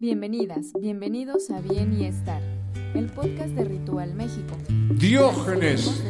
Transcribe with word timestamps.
Bienvenidas, 0.00 0.66
bienvenidos 0.80 1.50
a 1.50 1.60
Bien 1.60 1.92
y 2.00 2.04
Estar, 2.04 2.40
el 2.94 3.06
podcast 3.06 3.48
de 3.48 3.64
Ritual 3.64 4.14
México. 4.14 4.56
Diógenes, 4.94 6.04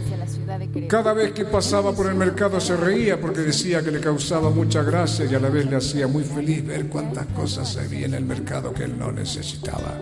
cada 0.89 1.15
vez 1.15 1.33
que 1.33 1.47
pasaba 1.47 1.95
por 1.95 2.07
el 2.07 2.15
mercado 2.15 2.61
se 2.61 2.77
reía 2.77 3.19
porque 3.19 3.41
decía 3.41 3.83
que 3.83 3.91
le 3.91 3.99
causaba 4.01 4.51
mucha 4.51 4.83
gracia 4.83 5.25
y 5.25 5.35
a 5.35 5.41
la 5.41 5.49
vez 5.49 5.71
le 5.71 5.77
hacía 5.77 6.07
muy 6.07 6.23
feliz 6.23 6.67
ver 6.67 6.89
cuántas 6.89 7.29
cosas 7.29 7.79
había 7.79 8.05
en 8.05 8.13
el 8.13 8.27
mercado 8.27 8.75
que 8.75 8.85
él 8.85 8.99
no 8.99 9.11
necesitaba. 9.11 9.99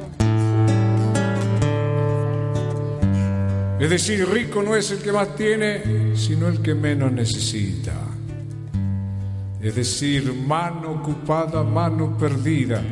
Es 3.78 3.88
decir, 3.88 4.28
rico 4.28 4.64
no 4.64 4.74
es 4.74 4.90
el 4.90 4.98
que 4.98 5.12
más 5.12 5.36
tiene, 5.36 6.16
sino 6.16 6.48
el 6.48 6.60
que 6.60 6.74
menos 6.74 7.12
necesita. 7.12 7.92
Es 9.62 9.76
decir, 9.76 10.34
mano 10.34 10.90
ocupada, 10.90 11.62
mano 11.62 12.18
perdida. 12.18 12.82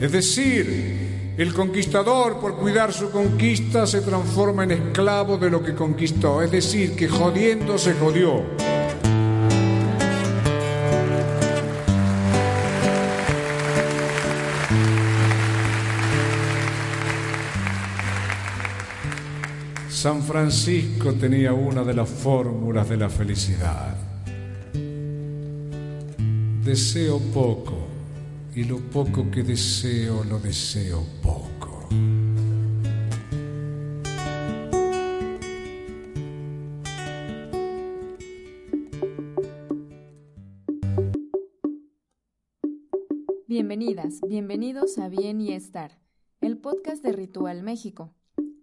Es 0.00 0.12
decir, 0.12 1.34
el 1.36 1.52
conquistador 1.52 2.40
por 2.40 2.56
cuidar 2.56 2.90
su 2.90 3.10
conquista 3.10 3.86
se 3.86 4.00
transforma 4.00 4.64
en 4.64 4.70
esclavo 4.70 5.36
de 5.36 5.50
lo 5.50 5.62
que 5.62 5.74
conquistó. 5.74 6.40
Es 6.40 6.50
decir, 6.50 6.96
que 6.96 7.06
jodiendo 7.06 7.76
se 7.76 7.92
jodió. 7.92 8.42
San 19.90 20.22
Francisco 20.22 21.12
tenía 21.12 21.52
una 21.52 21.84
de 21.84 21.92
las 21.92 22.08
fórmulas 22.08 22.88
de 22.88 22.96
la 22.96 23.10
felicidad. 23.10 23.94
Deseo 26.64 27.18
poco 27.34 27.79
y 28.54 28.64
lo 28.64 28.78
poco 28.78 29.30
que 29.30 29.42
deseo 29.42 30.24
lo 30.24 30.38
deseo 30.38 31.04
poco. 31.22 31.88
Bienvenidas, 43.46 44.20
bienvenidos 44.28 44.98
a 44.98 45.08
Bien 45.08 45.40
y 45.40 45.52
Estar, 45.52 45.98
el 46.40 46.58
podcast 46.58 47.02
de 47.02 47.12
Ritual 47.12 47.62
México. 47.62 48.14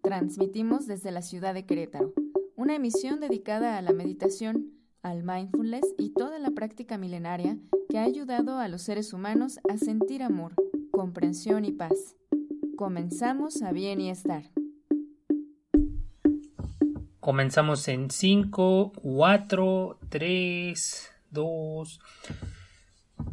Transmitimos 0.02 0.88
desde 0.88 1.12
la 1.12 1.22
ciudad 1.22 1.54
de 1.54 1.66
Querétaro, 1.66 2.14
una 2.56 2.76
emisión 2.76 3.20
dedicada 3.20 3.78
a 3.78 3.82
la 3.82 3.94
meditación, 3.94 4.77
al 5.08 5.24
mindfulness 5.24 5.86
y 5.98 6.10
toda 6.10 6.38
la 6.38 6.52
práctica 6.52 6.98
milenaria 6.98 7.58
que 7.90 7.98
ha 7.98 8.04
ayudado 8.04 8.60
a 8.60 8.68
los 8.68 8.82
seres 8.82 9.14
humanos 9.14 9.60
a 9.70 9.78
sentir 9.78 10.22
amor, 10.22 10.54
comprensión 10.92 11.64
y 11.64 11.72
paz. 11.72 12.16
Comenzamos 12.76 13.62
a 13.62 13.72
Bien 13.72 14.02
y 14.02 14.10
Estar. 14.10 14.44
Comenzamos 17.22 17.88
en 17.88 18.12
5, 18.12 18.92
4, 19.02 20.00
3, 20.10 21.12
2. 21.32 22.00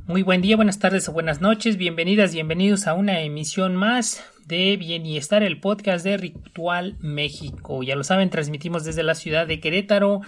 Muy 0.07 0.23
buen 0.23 0.43
día, 0.43 0.57
buenas 0.57 0.79
tardes 0.79 1.09
o 1.09 1.13
buenas 1.13 1.41
noches. 1.41 1.77
Bienvenidas, 1.77 2.33
bienvenidos 2.33 2.87
a 2.87 2.95
una 2.95 3.21
emisión 3.21 3.75
más 3.75 4.23
de 4.47 4.77
Bien 4.77 5.05
y 5.07 5.17
Estar, 5.17 5.43
el 5.43 5.61
podcast 5.61 6.05
de 6.05 6.19
Ritual 6.19 6.97
México. 7.01 7.83
Ya 7.83 7.97
lo 7.97 8.05
saben, 8.05 8.31
transmitimos 8.31 8.85
desde 8.85 9.03
la 9.03 9.15
ciudad 9.15 9.47
de 9.47 9.61
Querétaro 9.61 10.21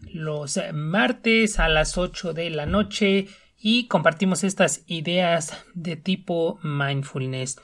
los 0.00 0.60
martes 0.72 1.58
a 1.58 1.68
las 1.68 1.98
8 1.98 2.32
de 2.32 2.50
la 2.50 2.66
noche 2.66 3.28
y 3.58 3.86
compartimos 3.88 4.44
estas 4.44 4.84
ideas 4.86 5.64
de 5.74 5.96
tipo 5.96 6.58
mindfulness. 6.62 7.60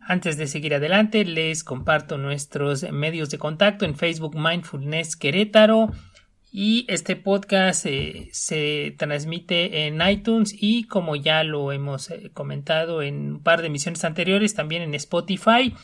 Antes 0.00 0.36
de 0.36 0.46
seguir 0.46 0.74
adelante, 0.74 1.24
les 1.24 1.62
comparto 1.62 2.18
nuestros 2.18 2.90
medios 2.90 3.30
de 3.30 3.38
contacto 3.38 3.84
en 3.84 3.96
Facebook 3.96 4.36
Mindfulness 4.36 5.16
Querétaro 5.16 5.90
y 6.52 6.84
este 6.88 7.14
podcast 7.16 7.86
eh, 7.86 8.28
se 8.32 8.94
transmite 8.98 9.86
en 9.86 10.00
iTunes 10.02 10.54
y 10.58 10.84
como 10.84 11.14
ya 11.14 11.44
lo 11.44 11.70
hemos 11.70 12.10
eh, 12.10 12.30
comentado 12.34 13.02
en 13.02 13.34
un 13.34 13.42
par 13.42 13.60
de 13.60 13.68
emisiones 13.68 14.04
anteriores, 14.04 14.54
también 14.54 14.82
en 14.82 14.94
Spotify. 14.94 15.74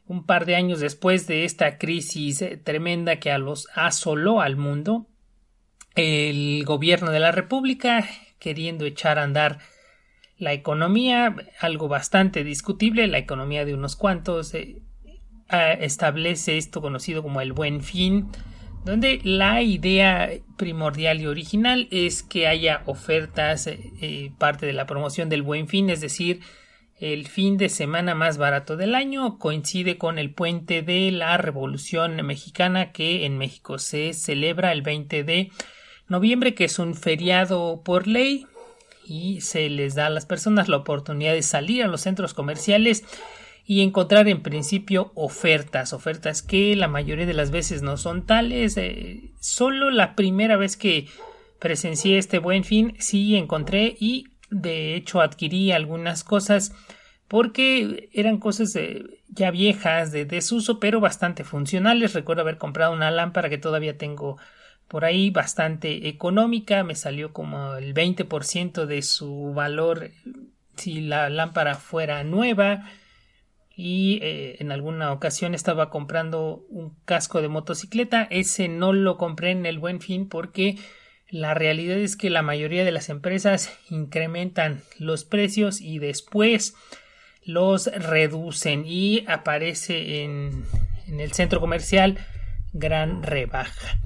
un 0.06 0.25
par 0.25 0.47
de 0.47 0.56
años 0.56 0.81
después 0.81 1.27
de 1.27 1.44
esta 1.44 1.78
crisis 1.78 2.44
tremenda 2.65 3.16
que 3.16 3.31
a 3.31 3.38
los 3.38 3.69
asoló 3.75 4.41
al 4.41 4.56
mundo, 4.56 5.06
el 5.94 6.65
gobierno 6.65 7.11
de 7.11 7.21
la 7.21 7.32
República, 7.32 8.09
queriendo 8.38 8.87
echar 8.87 9.19
a 9.19 9.25
andar 9.25 9.59
la 10.38 10.53
economía, 10.53 11.37
algo 11.61 11.88
bastante 11.88 12.43
discutible, 12.43 13.06
la 13.06 13.19
economía 13.19 13.65
de 13.65 13.75
unos 13.75 13.94
cuantos, 13.94 14.55
eh, 14.55 14.82
establece 15.81 16.56
esto 16.56 16.81
conocido 16.81 17.22
como 17.22 17.41
el 17.41 17.53
buen 17.53 17.82
fin, 17.82 18.28
donde 18.84 19.21
la 19.22 19.62
idea 19.62 20.31
primordial 20.56 21.21
y 21.21 21.27
original 21.27 21.87
es 21.91 22.22
que 22.22 22.49
haya 22.49 22.82
ofertas, 22.87 23.66
eh, 23.69 24.32
parte 24.38 24.66
de 24.66 24.72
la 24.72 24.87
promoción 24.87 25.28
del 25.28 25.43
buen 25.43 25.69
fin, 25.69 25.91
es 25.91 26.00
decir, 26.00 26.41
el 27.02 27.26
fin 27.26 27.56
de 27.56 27.68
semana 27.68 28.14
más 28.14 28.38
barato 28.38 28.76
del 28.76 28.94
año 28.94 29.36
coincide 29.40 29.98
con 29.98 30.20
el 30.20 30.32
puente 30.32 30.82
de 30.82 31.10
la 31.10 31.36
Revolución 31.36 32.14
Mexicana 32.24 32.92
que 32.92 33.26
en 33.26 33.38
México 33.38 33.80
se 33.80 34.12
celebra 34.12 34.70
el 34.70 34.82
20 34.82 35.24
de 35.24 35.50
noviembre, 36.06 36.54
que 36.54 36.66
es 36.66 36.78
un 36.78 36.94
feriado 36.94 37.82
por 37.84 38.06
ley 38.06 38.46
y 39.04 39.40
se 39.40 39.68
les 39.68 39.96
da 39.96 40.06
a 40.06 40.10
las 40.10 40.26
personas 40.26 40.68
la 40.68 40.76
oportunidad 40.76 41.32
de 41.32 41.42
salir 41.42 41.82
a 41.82 41.88
los 41.88 42.02
centros 42.02 42.34
comerciales 42.34 43.02
y 43.66 43.80
encontrar 43.80 44.28
en 44.28 44.40
principio 44.40 45.10
ofertas, 45.16 45.92
ofertas 45.92 46.40
que 46.40 46.76
la 46.76 46.86
mayoría 46.86 47.26
de 47.26 47.34
las 47.34 47.50
veces 47.50 47.82
no 47.82 47.96
son 47.96 48.26
tales. 48.26 48.76
Eh, 48.76 49.32
solo 49.40 49.90
la 49.90 50.14
primera 50.14 50.56
vez 50.56 50.76
que 50.76 51.08
presencié 51.58 52.19
este 52.19 52.38
buen 52.38 52.62
fin 52.62 52.94
sí 53.00 53.34
encontré 53.34 53.96
y 53.98 54.31
de 54.52 54.94
hecho 54.94 55.20
adquirí 55.20 55.72
algunas 55.72 56.22
cosas 56.22 56.72
porque 57.26 58.10
eran 58.12 58.38
cosas 58.38 58.78
ya 59.28 59.50
viejas 59.50 60.12
de 60.12 60.26
desuso 60.26 60.78
pero 60.78 61.00
bastante 61.00 61.44
funcionales. 61.44 62.12
Recuerdo 62.12 62.43
haber 62.43 62.58
comprado 62.58 62.93
una 62.93 63.10
lámpara 63.10 63.49
que 63.49 63.58
todavía 63.58 63.96
tengo 63.96 64.37
por 64.87 65.06
ahí 65.06 65.31
bastante 65.31 66.08
económica, 66.08 66.84
me 66.84 66.94
salió 66.94 67.32
como 67.32 67.76
el 67.76 67.94
20% 67.94 68.84
de 68.84 69.00
su 69.00 69.54
valor 69.54 70.10
si 70.76 71.00
la 71.00 71.31
lámpara 71.31 71.76
fuera 71.76 72.22
nueva. 72.25 72.90
Y 73.75 74.19
eh, 74.20 74.56
en 74.60 74.70
alguna 74.70 75.12
ocasión 75.12 75.55
estaba 75.55 75.88
comprando 75.88 76.66
un 76.69 76.94
casco 77.06 77.40
de 77.40 77.48
motocicleta. 77.48 78.25
Ese 78.31 78.69
no 78.69 78.93
lo 78.93 79.16
compré 79.16 79.52
en 79.52 79.64
el 79.64 79.78
buen 79.78 80.02
fin 80.02 80.28
porque 80.28 80.76
la 81.32 81.55
realidad 81.55 81.96
es 81.96 82.14
que 82.14 82.29
la 82.29 82.43
mayoría 82.43 82.84
de 82.84 82.93
las 82.93 83.08
empresas 83.08 83.73
incrementan 83.88 84.82
los 84.99 85.25
precios 85.25 85.81
y 85.81 85.99
después 85.99 86.75
los 87.43 87.87
reducen 87.87 88.84
y 88.87 89.25
aparece 89.26 90.25
en, 90.25 90.64
el 91.08 91.32
centro 91.32 91.58
comercial 91.58 92.19
gran 92.75 93.23
rebaja 93.23 93.99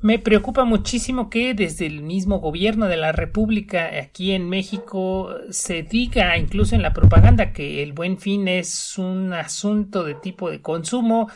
Me 0.00 0.18
preocupa 0.18 0.64
muchísimo 0.64 1.30
que 1.30 1.54
desde 1.54 1.86
el 1.86 2.02
mismo 2.02 2.40
gobierno 2.40 2.88
de 2.88 2.98
la 2.98 3.12
República 3.12 3.90
aquí 3.98 4.32
en 4.32 4.46
México 4.46 5.34
se 5.48 5.82
diga 5.82 6.36
incluso 6.36 6.74
en 6.74 6.82
la 6.82 6.92
propaganda 6.92 7.54
que 7.54 7.82
el 7.82 7.94
buen 7.94 8.18
fin 8.18 8.48
es 8.48 8.98
un 8.98 9.32
asunto 9.32 10.04
de 10.04 10.14
tipo 10.14 10.50
de 10.50 10.60
consumo 10.60 11.30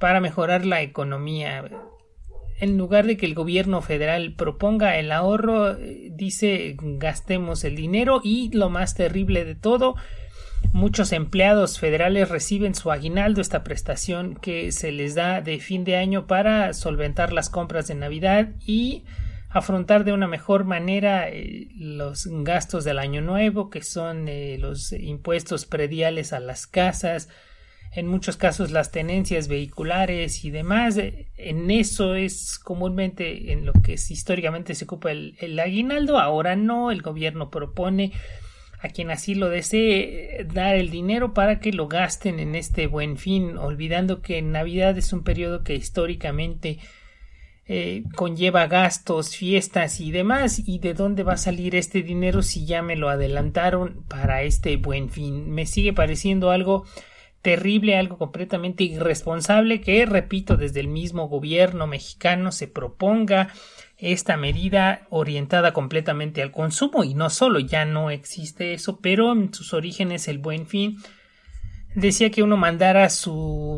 para 0.00 0.20
mejorar 0.20 0.64
la 0.64 0.80
economía. 0.80 1.70
En 2.60 2.78
lugar 2.78 3.06
de 3.06 3.16
que 3.16 3.26
el 3.26 3.34
gobierno 3.34 3.82
federal 3.82 4.34
proponga 4.36 4.98
el 4.98 5.10
ahorro, 5.12 5.74
dice 5.74 6.76
gastemos 6.78 7.64
el 7.64 7.76
dinero 7.76 8.20
y 8.22 8.50
lo 8.52 8.70
más 8.70 8.94
terrible 8.94 9.44
de 9.44 9.54
todo, 9.54 9.96
Muchos 10.72 11.12
empleados 11.12 11.78
federales 11.78 12.28
reciben 12.28 12.74
su 12.74 12.90
aguinaldo, 12.90 13.40
esta 13.40 13.62
prestación 13.62 14.34
que 14.34 14.72
se 14.72 14.90
les 14.90 15.14
da 15.14 15.40
de 15.40 15.60
fin 15.60 15.84
de 15.84 15.96
año 15.96 16.26
para 16.26 16.72
solventar 16.72 17.32
las 17.32 17.48
compras 17.48 17.86
de 17.86 17.94
Navidad 17.94 18.48
y 18.66 19.04
afrontar 19.50 20.04
de 20.04 20.12
una 20.12 20.26
mejor 20.26 20.64
manera 20.64 21.28
eh, 21.28 21.68
los 21.76 22.26
gastos 22.26 22.82
del 22.84 22.98
año 22.98 23.20
nuevo, 23.20 23.70
que 23.70 23.82
son 23.82 24.26
eh, 24.26 24.56
los 24.58 24.92
impuestos 24.92 25.64
prediales 25.64 26.32
a 26.32 26.40
las 26.40 26.66
casas, 26.66 27.28
en 27.94 28.06
muchos 28.06 28.36
casos 28.36 28.70
las 28.70 28.90
tenencias 28.90 29.48
vehiculares 29.48 30.44
y 30.44 30.50
demás. 30.50 30.98
En 31.36 31.70
eso 31.70 32.14
es 32.14 32.58
comúnmente 32.58 33.52
en 33.52 33.64
lo 33.66 33.72
que 33.72 33.92
históricamente 33.92 34.74
se 34.74 34.84
ocupa 34.84 35.12
el 35.12 35.60
aguinaldo. 35.60 36.18
Ahora 36.18 36.56
no, 36.56 36.90
el 36.90 37.02
gobierno 37.02 37.50
propone 37.50 38.12
a 38.84 38.90
quien 38.90 39.10
así 39.10 39.34
lo 39.34 39.48
desee 39.48 40.46
dar 40.52 40.76
el 40.76 40.90
dinero 40.90 41.32
para 41.32 41.58
que 41.58 41.72
lo 41.72 41.88
gasten 41.88 42.38
en 42.38 42.54
este 42.54 42.86
buen 42.86 43.16
fin, 43.16 43.56
olvidando 43.56 44.20
que 44.20 44.42
Navidad 44.42 44.98
es 44.98 45.14
un 45.14 45.24
periodo 45.24 45.64
que 45.64 45.74
históricamente 45.74 46.78
eh, 47.66 48.04
conlleva 48.14 48.66
gastos, 48.66 49.36
fiestas 49.36 50.00
y 50.00 50.10
demás, 50.10 50.60
y 50.66 50.80
de 50.80 50.92
dónde 50.92 51.22
va 51.22 51.32
a 51.32 51.38
salir 51.38 51.74
este 51.74 52.02
dinero 52.02 52.42
si 52.42 52.66
ya 52.66 52.82
me 52.82 52.94
lo 52.94 53.08
adelantaron 53.08 54.04
para 54.06 54.42
este 54.42 54.76
buen 54.76 55.08
fin. 55.08 55.50
Me 55.50 55.64
sigue 55.64 55.94
pareciendo 55.94 56.50
algo 56.50 56.84
terrible, 57.44 57.96
algo 57.96 58.16
completamente 58.16 58.84
irresponsable 58.84 59.82
que, 59.82 60.06
repito, 60.06 60.56
desde 60.56 60.80
el 60.80 60.88
mismo 60.88 61.28
gobierno 61.28 61.86
mexicano 61.86 62.50
se 62.50 62.66
proponga 62.66 63.48
esta 63.98 64.38
medida 64.38 65.06
orientada 65.10 65.74
completamente 65.74 66.42
al 66.42 66.50
consumo 66.50 67.04
y 67.04 67.12
no 67.14 67.28
solo 67.28 67.60
ya 67.60 67.84
no 67.84 68.10
existe 68.10 68.72
eso, 68.72 68.98
pero 69.00 69.32
en 69.32 69.52
sus 69.52 69.74
orígenes 69.74 70.26
el 70.26 70.38
buen 70.38 70.66
fin 70.66 70.96
decía 71.94 72.30
que 72.30 72.42
uno 72.42 72.56
mandara 72.56 73.10
su 73.10 73.32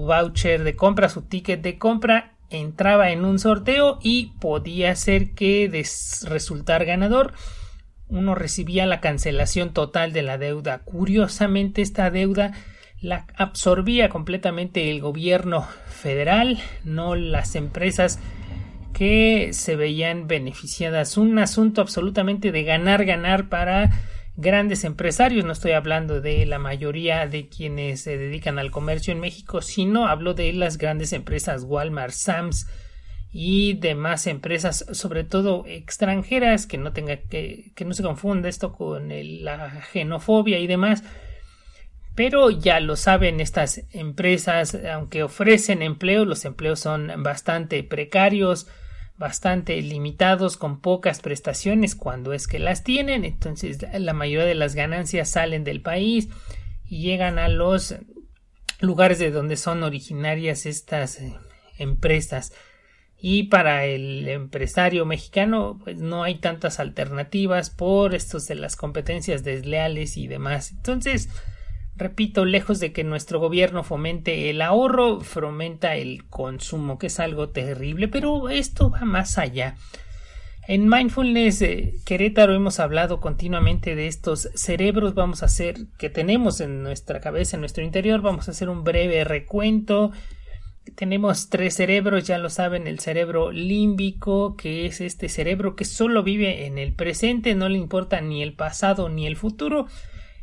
voucher 0.06 0.62
de 0.62 0.76
compra, 0.76 1.08
su 1.08 1.22
ticket 1.22 1.60
de 1.60 1.76
compra, 1.76 2.36
entraba 2.50 3.10
en 3.10 3.24
un 3.24 3.40
sorteo 3.40 3.98
y 4.00 4.32
podía 4.40 4.94
ser 4.94 5.34
que 5.34 5.69
resultar 6.24 6.84
ganador 6.84 7.34
uno 8.08 8.36
recibía 8.36 8.86
la 8.86 9.00
cancelación 9.00 9.72
total 9.72 10.12
de 10.12 10.22
la 10.22 10.38
deuda. 10.38 10.78
Curiosamente 10.84 11.82
esta 11.82 12.10
deuda 12.10 12.52
la 13.06 13.25
absorbía 13.37 14.08
completamente 14.08 14.91
el 14.91 15.00
gobierno 15.00 15.64
federal, 15.87 16.58
no 16.82 17.14
las 17.14 17.55
empresas 17.55 18.19
que 18.93 19.50
se 19.53 19.76
veían 19.76 20.26
beneficiadas. 20.26 21.17
Un 21.17 21.38
asunto 21.38 21.81
absolutamente 21.81 22.50
de 22.50 22.64
ganar, 22.64 23.05
ganar 23.05 23.49
para 23.49 23.93
grandes 24.37 24.82
empresarios. 24.82 25.44
No 25.44 25.53
estoy 25.53 25.70
hablando 25.70 26.20
de 26.20 26.47
la 26.47 26.58
mayoría 26.58 27.29
de 27.29 27.49
quienes 27.49 28.00
se 28.00 28.19
dedican 28.19 28.58
al 28.58 28.73
comercio 28.73 29.12
en 29.12 29.20
México, 29.20 29.62
sino 29.62 30.08
hablo 30.08 30.35
de 30.35 30.53
las 30.53 30.76
grandes 30.76 31.12
empresas 31.12 31.62
Walmart, 31.62 32.12
Sams 32.12 32.67
y 33.31 33.75
demás 33.75 34.26
empresas, 34.26 34.85
sobre 34.91 35.23
todo 35.23 35.64
extranjeras, 35.69 36.67
que 36.67 36.76
no 36.76 36.93
que, 36.93 37.70
que 37.73 37.85
no 37.85 37.94
se 37.94 38.03
confunda 38.03 38.49
esto 38.49 38.73
con 38.73 39.11
la 39.44 39.81
xenofobia 39.93 40.58
y 40.58 40.67
demás. 40.67 41.05
Pero 42.16 42.50
ya 42.50 42.80
lo 42.80 42.96
saben 42.96 43.40
estas 43.40 43.82
empresas, 43.92 44.74
aunque 44.90 45.22
ofrecen 45.22 45.82
empleo, 45.82 46.24
los 46.24 46.46
empleos 46.46 46.80
son 46.80 47.12
bastante 47.22 47.84
precarios, 47.84 48.66
bastante 49.18 49.80
limitados 49.82 50.56
con 50.56 50.80
pocas 50.80 51.20
prestaciones 51.20 51.94
cuando 51.94 52.32
es 52.32 52.48
que 52.48 52.58
las 52.58 52.82
tienen. 52.84 53.26
Entonces 53.26 53.84
la 53.92 54.14
mayoría 54.14 54.46
de 54.46 54.54
las 54.54 54.74
ganancias 54.74 55.28
salen 55.28 55.62
del 55.62 55.82
país 55.82 56.30
y 56.88 57.02
llegan 57.02 57.38
a 57.38 57.48
los 57.48 57.96
lugares 58.80 59.19
de 59.19 59.30
donde 59.30 59.58
son 59.58 59.82
originarias 59.82 60.64
estas 60.64 61.20
eh, 61.20 61.34
empresas. 61.76 62.54
Y 63.19 63.44
para 63.44 63.84
el 63.84 64.26
empresario 64.26 65.04
mexicano 65.04 65.78
pues 65.84 65.98
no 65.98 66.22
hay 66.22 66.36
tantas 66.36 66.80
alternativas 66.80 67.69
por 67.69 68.14
estos 68.14 68.46
de 68.46 68.54
las 68.54 68.74
competencias 68.74 69.44
desleales 69.44 70.16
y 70.16 70.28
demás. 70.28 70.70
Entonces 70.70 71.28
Repito, 71.96 72.44
lejos 72.44 72.78
de 72.78 72.93
que 72.93 73.04
nuestro 73.04 73.40
gobierno 73.40 73.82
fomente 73.82 74.50
el 74.50 74.60
ahorro, 74.60 75.20
fomenta 75.20 75.96
el 75.96 76.28
consumo, 76.28 76.98
que 76.98 77.06
es 77.06 77.19
algo 77.20 77.48
terrible, 77.48 78.08
pero 78.08 78.50
esto 78.50 78.90
va 78.90 79.00
más 79.06 79.38
allá. 79.38 79.76
En 80.69 80.88
Mindfulness 80.88 81.64
Querétaro 82.04 82.54
hemos 82.54 82.81
hablado 82.81 83.20
continuamente 83.20 83.94
de 83.94 84.08
estos 84.08 84.50
cerebros, 84.54 85.14
vamos 85.14 85.43
a 85.43 85.46
hacer 85.46 85.76
que 85.96 86.10
tenemos 86.10 86.60
en 86.60 86.82
nuestra 86.82 87.20
cabeza, 87.20 87.56
en 87.56 87.60
nuestro 87.60 87.82
interior, 87.82 88.20
vamos 88.20 88.48
a 88.48 88.50
hacer 88.50 88.69
un 88.69 88.84
breve 88.84 89.25
recuento. 89.25 90.10
Tenemos 90.96 91.48
tres 91.48 91.75
cerebros, 91.75 92.26
ya 92.26 92.37
lo 92.37 92.50
saben, 92.50 92.87
el 92.87 92.98
cerebro 92.98 93.52
límbico, 93.52 94.56
que 94.56 94.87
es 94.87 95.00
este 95.00 95.28
cerebro 95.31 95.76
que 95.76 95.84
solo 95.84 96.22
vive 96.22 96.66
en 96.66 96.78
el 96.78 96.93
presente, 96.93 97.54
no 97.54 97.69
le 97.69 97.78
importa 97.78 98.20
ni 98.20 98.43
el 98.43 98.52
pasado 98.52 99.08
ni 99.08 99.26
el 99.26 99.37
futuro 99.37 99.87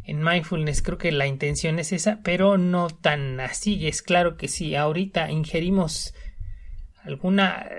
en 0.05 0.21
mindfulness 0.21 0.81
creo 0.81 0.97
que 0.97 1.11
la 1.11 1.27
intención 1.27 1.79
es 1.79 1.93
esa, 1.93 2.19
pero 2.23 2.57
no 2.57 2.89
tan 2.89 3.39
así. 3.39 3.87
Es 3.87 4.01
claro 4.01 4.35
que 4.35 4.47
si 4.47 4.75
ahorita 4.75 5.31
ingerimos 5.31 6.13
alguna 7.03 7.69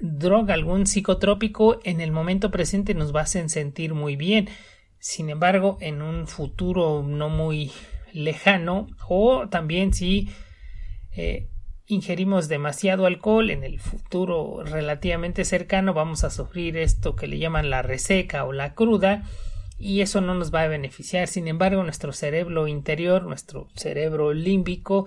droga, 0.00 0.54
algún 0.54 0.86
psicotrópico, 0.86 1.80
en 1.84 2.00
el 2.00 2.10
momento 2.10 2.50
presente 2.50 2.94
nos 2.94 3.14
va 3.14 3.20
a 3.20 3.24
hacer 3.24 3.48
sentir 3.50 3.94
muy 3.94 4.16
bien. 4.16 4.48
Sin 4.98 5.28
embargo, 5.28 5.76
en 5.80 6.00
un 6.00 6.26
futuro 6.26 7.02
no 7.02 7.28
muy 7.28 7.70
lejano, 8.12 8.86
o 9.08 9.48
también 9.48 9.92
si 9.92 10.30
eh, 11.12 11.48
ingerimos 11.86 12.48
demasiado 12.48 13.04
alcohol, 13.04 13.50
en 13.50 13.64
el 13.64 13.78
futuro 13.80 14.62
relativamente 14.64 15.44
cercano 15.44 15.92
vamos 15.92 16.24
a 16.24 16.30
sufrir 16.30 16.76
esto 16.76 17.16
que 17.16 17.26
le 17.26 17.38
llaman 17.38 17.68
la 17.68 17.82
reseca 17.82 18.44
o 18.44 18.52
la 18.52 18.74
cruda, 18.74 19.24
y 19.78 20.00
eso 20.00 20.20
no 20.20 20.34
nos 20.34 20.54
va 20.54 20.62
a 20.62 20.68
beneficiar. 20.68 21.28
Sin 21.28 21.48
embargo, 21.48 21.82
nuestro 21.82 22.12
cerebro 22.12 22.68
interior, 22.68 23.22
nuestro 23.24 23.68
cerebro 23.74 24.32
límbico, 24.32 25.06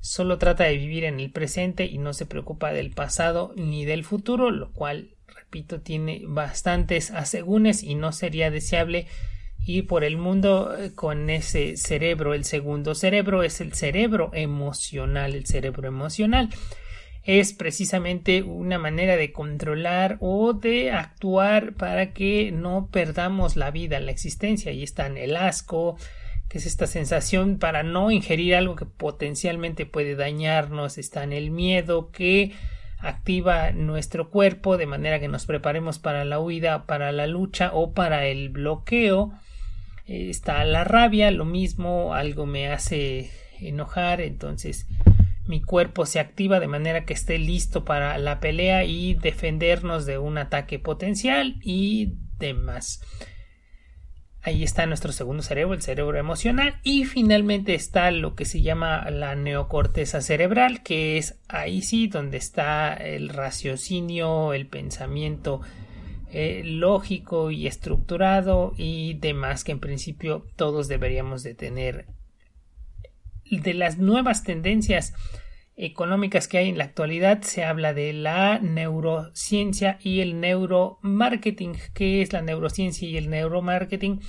solo 0.00 0.38
trata 0.38 0.64
de 0.64 0.76
vivir 0.76 1.04
en 1.04 1.20
el 1.20 1.30
presente 1.30 1.84
y 1.86 1.98
no 1.98 2.12
se 2.12 2.26
preocupa 2.26 2.72
del 2.72 2.92
pasado 2.92 3.52
ni 3.56 3.84
del 3.84 4.04
futuro, 4.04 4.50
lo 4.50 4.72
cual, 4.72 5.10
repito, 5.26 5.80
tiene 5.80 6.22
bastantes 6.26 7.10
asegúnes 7.10 7.82
y 7.82 7.94
no 7.94 8.12
sería 8.12 8.50
deseable 8.50 9.06
ir 9.66 9.86
por 9.86 10.04
el 10.04 10.16
mundo 10.16 10.76
eh, 10.76 10.94
con 10.94 11.28
ese 11.28 11.76
cerebro. 11.76 12.34
El 12.34 12.44
segundo 12.44 12.94
cerebro 12.94 13.42
es 13.42 13.60
el 13.60 13.72
cerebro 13.72 14.30
emocional, 14.32 15.34
el 15.34 15.46
cerebro 15.46 15.88
emocional 15.88 16.50
es 17.26 17.52
precisamente 17.52 18.42
una 18.42 18.78
manera 18.78 19.16
de 19.16 19.32
controlar 19.32 20.16
o 20.20 20.52
de 20.52 20.92
actuar 20.92 21.74
para 21.74 22.12
que 22.12 22.52
no 22.52 22.88
perdamos 22.92 23.56
la 23.56 23.72
vida, 23.72 23.98
la 23.98 24.12
existencia. 24.12 24.70
Ahí 24.70 24.84
está 24.84 25.06
en 25.08 25.18
el 25.18 25.36
asco, 25.36 25.96
que 26.48 26.58
es 26.58 26.66
esta 26.66 26.86
sensación 26.86 27.58
para 27.58 27.82
no 27.82 28.12
ingerir 28.12 28.54
algo 28.54 28.76
que 28.76 28.86
potencialmente 28.86 29.86
puede 29.86 30.14
dañarnos, 30.14 30.98
está 30.98 31.24
en 31.24 31.32
el 31.32 31.50
miedo 31.50 32.12
que 32.12 32.52
activa 32.98 33.72
nuestro 33.72 34.30
cuerpo 34.30 34.76
de 34.76 34.86
manera 34.86 35.18
que 35.18 35.28
nos 35.28 35.46
preparemos 35.46 35.98
para 35.98 36.24
la 36.24 36.38
huida, 36.38 36.86
para 36.86 37.10
la 37.10 37.26
lucha 37.26 37.72
o 37.74 37.92
para 37.92 38.26
el 38.26 38.50
bloqueo. 38.50 39.32
Está 40.06 40.64
la 40.64 40.84
rabia, 40.84 41.32
lo 41.32 41.44
mismo, 41.44 42.14
algo 42.14 42.46
me 42.46 42.68
hace 42.68 43.32
enojar, 43.60 44.20
entonces 44.20 44.86
mi 45.46 45.62
cuerpo 45.62 46.06
se 46.06 46.20
activa 46.20 46.60
de 46.60 46.68
manera 46.68 47.04
que 47.04 47.14
esté 47.14 47.38
listo 47.38 47.84
para 47.84 48.18
la 48.18 48.40
pelea 48.40 48.84
y 48.84 49.14
defendernos 49.14 50.06
de 50.06 50.18
un 50.18 50.38
ataque 50.38 50.78
potencial 50.78 51.56
y 51.62 52.14
demás. 52.38 53.00
Ahí 54.42 54.62
está 54.62 54.86
nuestro 54.86 55.10
segundo 55.10 55.42
cerebro, 55.42 55.74
el 55.74 55.82
cerebro 55.82 56.16
emocional. 56.18 56.78
Y 56.84 57.04
finalmente 57.04 57.74
está 57.74 58.12
lo 58.12 58.36
que 58.36 58.44
se 58.44 58.62
llama 58.62 59.10
la 59.10 59.34
neocorteza 59.34 60.20
cerebral, 60.20 60.84
que 60.84 61.18
es 61.18 61.40
ahí 61.48 61.82
sí 61.82 62.06
donde 62.06 62.36
está 62.36 62.94
el 62.94 63.28
raciocinio, 63.28 64.52
el 64.52 64.68
pensamiento 64.68 65.62
eh, 66.32 66.62
lógico 66.64 67.50
y 67.50 67.66
estructurado 67.66 68.72
y 68.76 69.14
demás 69.14 69.64
que 69.64 69.72
en 69.72 69.80
principio 69.80 70.46
todos 70.54 70.86
deberíamos 70.86 71.42
de 71.42 71.54
tener 71.54 72.06
de 73.50 73.74
las 73.74 73.98
nuevas 73.98 74.42
tendencias 74.42 75.14
económicas 75.76 76.48
que 76.48 76.58
hay 76.58 76.68
en 76.68 76.78
la 76.78 76.84
actualidad 76.84 77.42
se 77.42 77.64
habla 77.64 77.92
de 77.92 78.12
la 78.12 78.58
neurociencia 78.58 79.98
y 80.02 80.20
el 80.20 80.40
neuromarketing. 80.40 81.76
¿Qué 81.92 82.22
es 82.22 82.32
la 82.32 82.42
neurociencia 82.42 83.08
y 83.08 83.16
el 83.16 83.28
neuromarketing? 83.28 84.20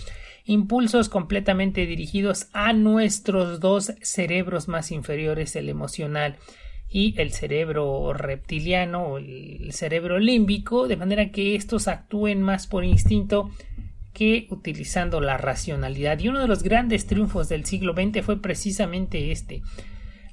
Impulsos 0.45 1.09
completamente 1.09 1.85
dirigidos 1.85 2.47
a 2.53 2.73
nuestros 2.73 3.59
dos 3.59 3.93
cerebros 4.01 4.67
más 4.67 4.91
inferiores, 4.91 5.55
el 5.55 5.69
emocional 5.69 6.37
y 6.89 7.19
el 7.19 7.31
cerebro 7.33 8.13
reptiliano 8.13 9.03
o 9.03 9.17
el 9.17 9.71
cerebro 9.71 10.19
límbico, 10.19 10.87
de 10.87 10.95
manera 10.95 11.31
que 11.31 11.55
estos 11.55 11.87
actúen 11.87 12.41
más 12.41 12.67
por 12.67 12.85
instinto 12.85 13.51
que 14.17 14.47
utilizando 14.49 15.21
la 15.21 15.37
racionalidad. 15.37 16.17
Y 16.17 16.29
uno 16.29 16.39
de 16.39 16.47
los 16.47 16.63
grandes 16.63 17.05
triunfos 17.05 17.49
del 17.49 17.65
siglo 17.65 17.93
XX 17.93 18.25
fue 18.25 18.41
precisamente 18.41 19.31
este. 19.31 19.61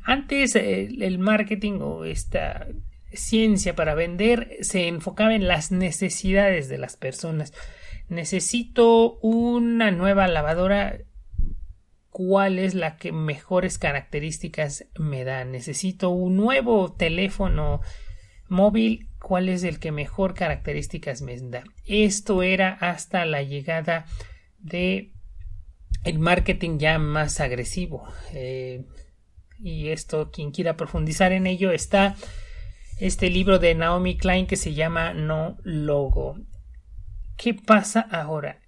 Antes 0.03 0.57
eh, 0.57 0.89
el 1.03 1.19
marketing 1.19 1.81
o 1.83 2.07
esta 2.07 2.67
ciencia 3.13 3.77
para 3.77 3.95
vender 3.95 4.57
se 4.63 4.89
enfocaba 4.89 5.35
en 5.35 5.47
las 5.47 5.71
necesidades 5.71 6.71
de 6.71 6.79
las 6.79 6.97
personas. 6.97 7.53
Necesito 8.09 9.19
una 9.19 9.91
nueva 9.91 10.29
lavadora 10.29 11.01
cuál 12.09 12.59
es 12.59 12.75
la 12.75 12.97
que 12.97 13.13
mejores 13.13 13.77
características 13.77 14.87
me 14.99 15.25
da. 15.25 15.45
Necesito 15.45 16.09
un 16.09 16.39
nuevo 16.39 16.95
teléfono 16.95 17.83
móvil, 18.49 19.11
cuál 19.25 19.49
es 19.49 19.65
el 19.65 19.79
que 19.79 19.91
mejor 19.91 20.35
características 20.35 21.23
me 21.23 21.35
da. 21.41 21.65
Esto 21.87 22.43
era 22.43 22.75
hasta 22.75 23.25
la 23.25 23.43
llegada 23.43 24.05
de 24.59 25.13
el 26.05 26.19
marketing 26.19 26.79
ya 26.79 26.99
más 26.99 27.41
agresivo. 27.41 28.07
Eh, 28.35 28.85
y 29.59 29.89
esto, 29.89 30.31
quien 30.31 30.51
quiera 30.51 30.77
profundizar 30.77 31.33
en 31.33 31.47
ello, 31.47 31.73
está 31.73 32.17
este 33.01 33.31
libro 33.31 33.59
de 33.59 33.75
Naomi 33.75 34.19
Klein 34.19 34.47
que 34.47 34.57
se 34.57 34.75
llama 34.75 35.15
No 35.15 35.57
Logo. 35.63 36.37
¿Qué 37.39 37.55
pasa 37.55 38.01
ahora? 38.01 38.61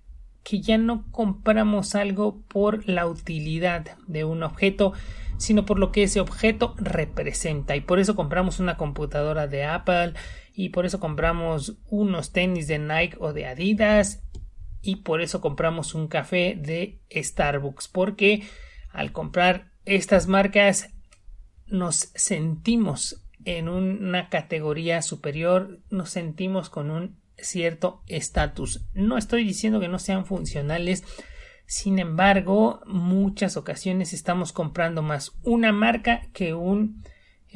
que 0.47 0.61
ya 0.61 0.79
no 0.79 1.11
compramos 1.11 1.97
algo 1.97 2.41
por 2.47 2.89
la 2.89 3.09
utilidad 3.09 3.97
de 4.07 4.23
un 4.23 4.45
objeto, 4.45 4.93
sino 5.39 5.67
por 5.67 5.81
lo 5.81 5.91
que 5.91 6.05
ese 6.05 6.21
objeto 6.21 6.77
representa. 6.79 7.75
Y 7.75 7.81
por 7.81 7.99
eso 7.99 8.15
compramos 8.15 8.61
una 8.61 8.77
computadora 8.77 9.49
de 9.49 9.65
Apple, 9.65 10.13
y 10.57 10.71
por 10.71 10.87
eso 10.87 10.99
compramos 10.99 11.77
unos 11.91 12.33
tenis 12.33 12.67
de 12.67 12.79
Nike 12.79 13.19
o 13.21 13.35
de 13.35 13.47
Adidas, 13.47 14.23
y 14.81 14.97
por 14.97 15.21
eso 15.21 15.41
compramos 15.43 15.95
un 15.95 16.09
café 16.09 16.57
de 16.59 17.03
Starbucks, 17.15 17.89
porque 17.89 18.43
al 18.91 19.13
comprar 19.13 19.73
estas 19.85 20.29
marcas 20.29 20.89
nos 21.67 22.11
sentimos 22.15 23.23
en 23.45 23.69
una 23.69 24.31
categoría 24.31 25.03
superior, 25.03 25.81
nos 25.91 26.11
sentimos 26.11 26.71
con 26.71 26.91
un 26.91 27.21
cierto 27.37 28.03
estatus. 28.07 28.87
No 28.95 29.19
estoy 29.19 29.45
diciendo 29.45 29.79
que 29.79 29.89
no 29.89 29.99
sean 29.99 30.25
funcionales, 30.25 31.05
sin 31.67 31.99
embargo, 31.99 32.81
muchas 32.87 33.59
ocasiones 33.59 34.15
estamos 34.15 34.53
comprando 34.53 35.03
más 35.03 35.37
una 35.43 35.73
marca 35.73 36.23
que 36.33 36.55
un 36.55 37.03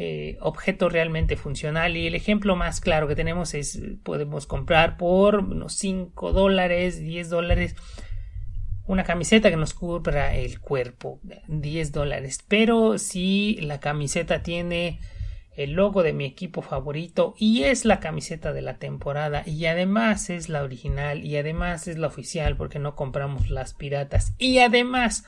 eh, 0.03 0.39
objeto 0.41 0.89
realmente 0.89 1.37
funcional. 1.37 1.95
Y 1.95 2.07
el 2.07 2.15
ejemplo 2.15 2.57
más 2.57 2.81
claro 2.81 3.07
que 3.07 3.15
tenemos 3.15 3.53
es 3.53 3.79
podemos 4.03 4.47
comprar 4.47 4.97
por 4.97 5.41
unos 5.41 5.75
5 5.75 6.33
dólares 6.33 6.99
10 6.99 7.29
dólares 7.29 7.77
una 8.87 9.05
camiseta 9.05 9.51
que 9.51 9.59
nos 9.59 9.75
cubra 9.75 10.35
el 10.35 10.59
cuerpo 10.59 11.21
10 11.49 11.93
dólares. 11.93 12.43
Pero 12.49 12.97
si 12.97 13.59
la 13.61 13.79
camiseta 13.79 14.43
tiene 14.43 15.01
el 15.55 15.73
logo 15.73 16.03
de 16.03 16.15
mi 16.15 16.25
equipo 16.25 16.63
favorito 16.63 17.35
y 17.37 17.65
es 17.65 17.85
la 17.85 18.01
camiseta 18.01 18.55
de 18.55 18.63
la 18.63 18.79
temporada 18.79 19.43
y 19.45 19.67
además 19.67 20.31
es 20.31 20.49
la 20.49 20.63
original 20.63 21.27
y 21.27 21.37
además 21.37 21.89
es 21.89 21.99
la 21.99 22.07
oficial 22.07 22.57
porque 22.57 22.79
no 22.79 22.97
compramos 22.97 23.51
las 23.51 23.75
piratas. 23.75 24.33
Y 24.39 24.61
además 24.61 25.25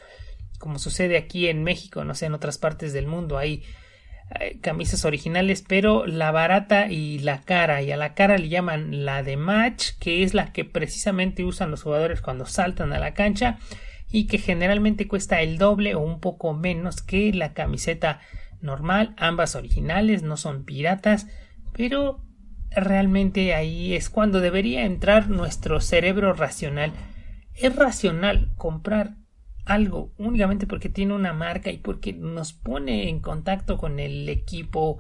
como 0.57 0.79
sucede 0.79 1.19
aquí 1.19 1.49
en 1.49 1.63
México 1.63 2.05
no 2.05 2.15
sé 2.15 2.25
en 2.25 2.33
otras 2.35 2.57
partes 2.57 2.95
del 2.95 3.07
mundo 3.07 3.37
hay 3.37 3.65
camisas 4.61 5.05
originales 5.05 5.65
pero 5.67 6.07
la 6.07 6.31
barata 6.31 6.91
y 6.91 7.19
la 7.19 7.43
cara 7.43 7.83
y 7.83 7.93
a 7.93 7.97
la 7.97 8.15
cara 8.15 8.39
le 8.39 8.49
llaman 8.49 9.05
la 9.05 9.23
de 9.23 9.37
match 9.37 9.91
que 9.99 10.23
es 10.23 10.35
la 10.35 10.53
que 10.53 10.65
precisamente 10.65 11.45
usan 11.45 11.71
los 11.71 11.83
jugadores 11.83 12.21
cuando 12.21 12.47
saltan 12.47 12.93
a 12.93 12.99
la 12.99 13.15
cancha 13.15 13.59
y 14.13 14.27
que 14.27 14.39
generalmente 14.39 15.09
cuesta 15.09 15.41
el 15.41 15.59
doble 15.59 15.95
o 15.95 16.01
un 16.01 16.21
poco 16.21 16.53
menos 16.53 17.03
que 17.03 17.33
la 17.33 17.55
camiseta 17.55 18.21
normal, 18.61 19.15
ambas 19.17 19.57
originales, 19.57 20.23
no 20.23 20.37
son 20.37 20.65
piratas, 20.65 21.27
pero 21.73 22.23
realmente 22.71 23.55
ahí 23.55 23.95
es 23.95 24.11
cuando 24.11 24.41
debería 24.41 24.85
entrar 24.85 25.29
nuestro 25.29 25.81
cerebro 25.81 26.35
racional. 26.35 26.93
Es 27.55 27.75
racional 27.75 28.53
comprar 28.57 29.17
algo 29.65 30.13
únicamente 30.19 30.67
porque 30.67 30.89
tiene 30.89 31.15
una 31.15 31.33
marca 31.33 31.71
y 31.71 31.79
porque 31.79 32.13
nos 32.13 32.53
pone 32.53 33.09
en 33.09 33.21
contacto 33.21 33.79
con 33.79 34.01
el 34.01 34.29
equipo 34.29 34.99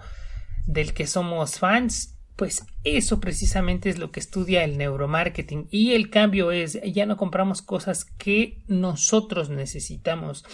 del 0.66 0.95
que 0.95 1.07
somos 1.07 1.59
fans, 1.59 2.16
pues 2.37 2.64
eso 2.85 3.21
precisamente 3.21 3.90
es 3.90 3.99
lo 3.99 4.11
que 4.11 4.21
estudia 4.21 4.64
el 4.64 4.78
neuromarketing 4.78 5.69
y 5.71 5.92
el 5.92 6.11
cambio 6.11 6.52
es 6.52 6.81
ya 6.83 7.07
no 7.07 7.16
compramos 7.16 7.62
cosas 7.62 8.04
que 8.04 8.62
nosotros 8.69 9.50
necesitamos, 9.50 10.45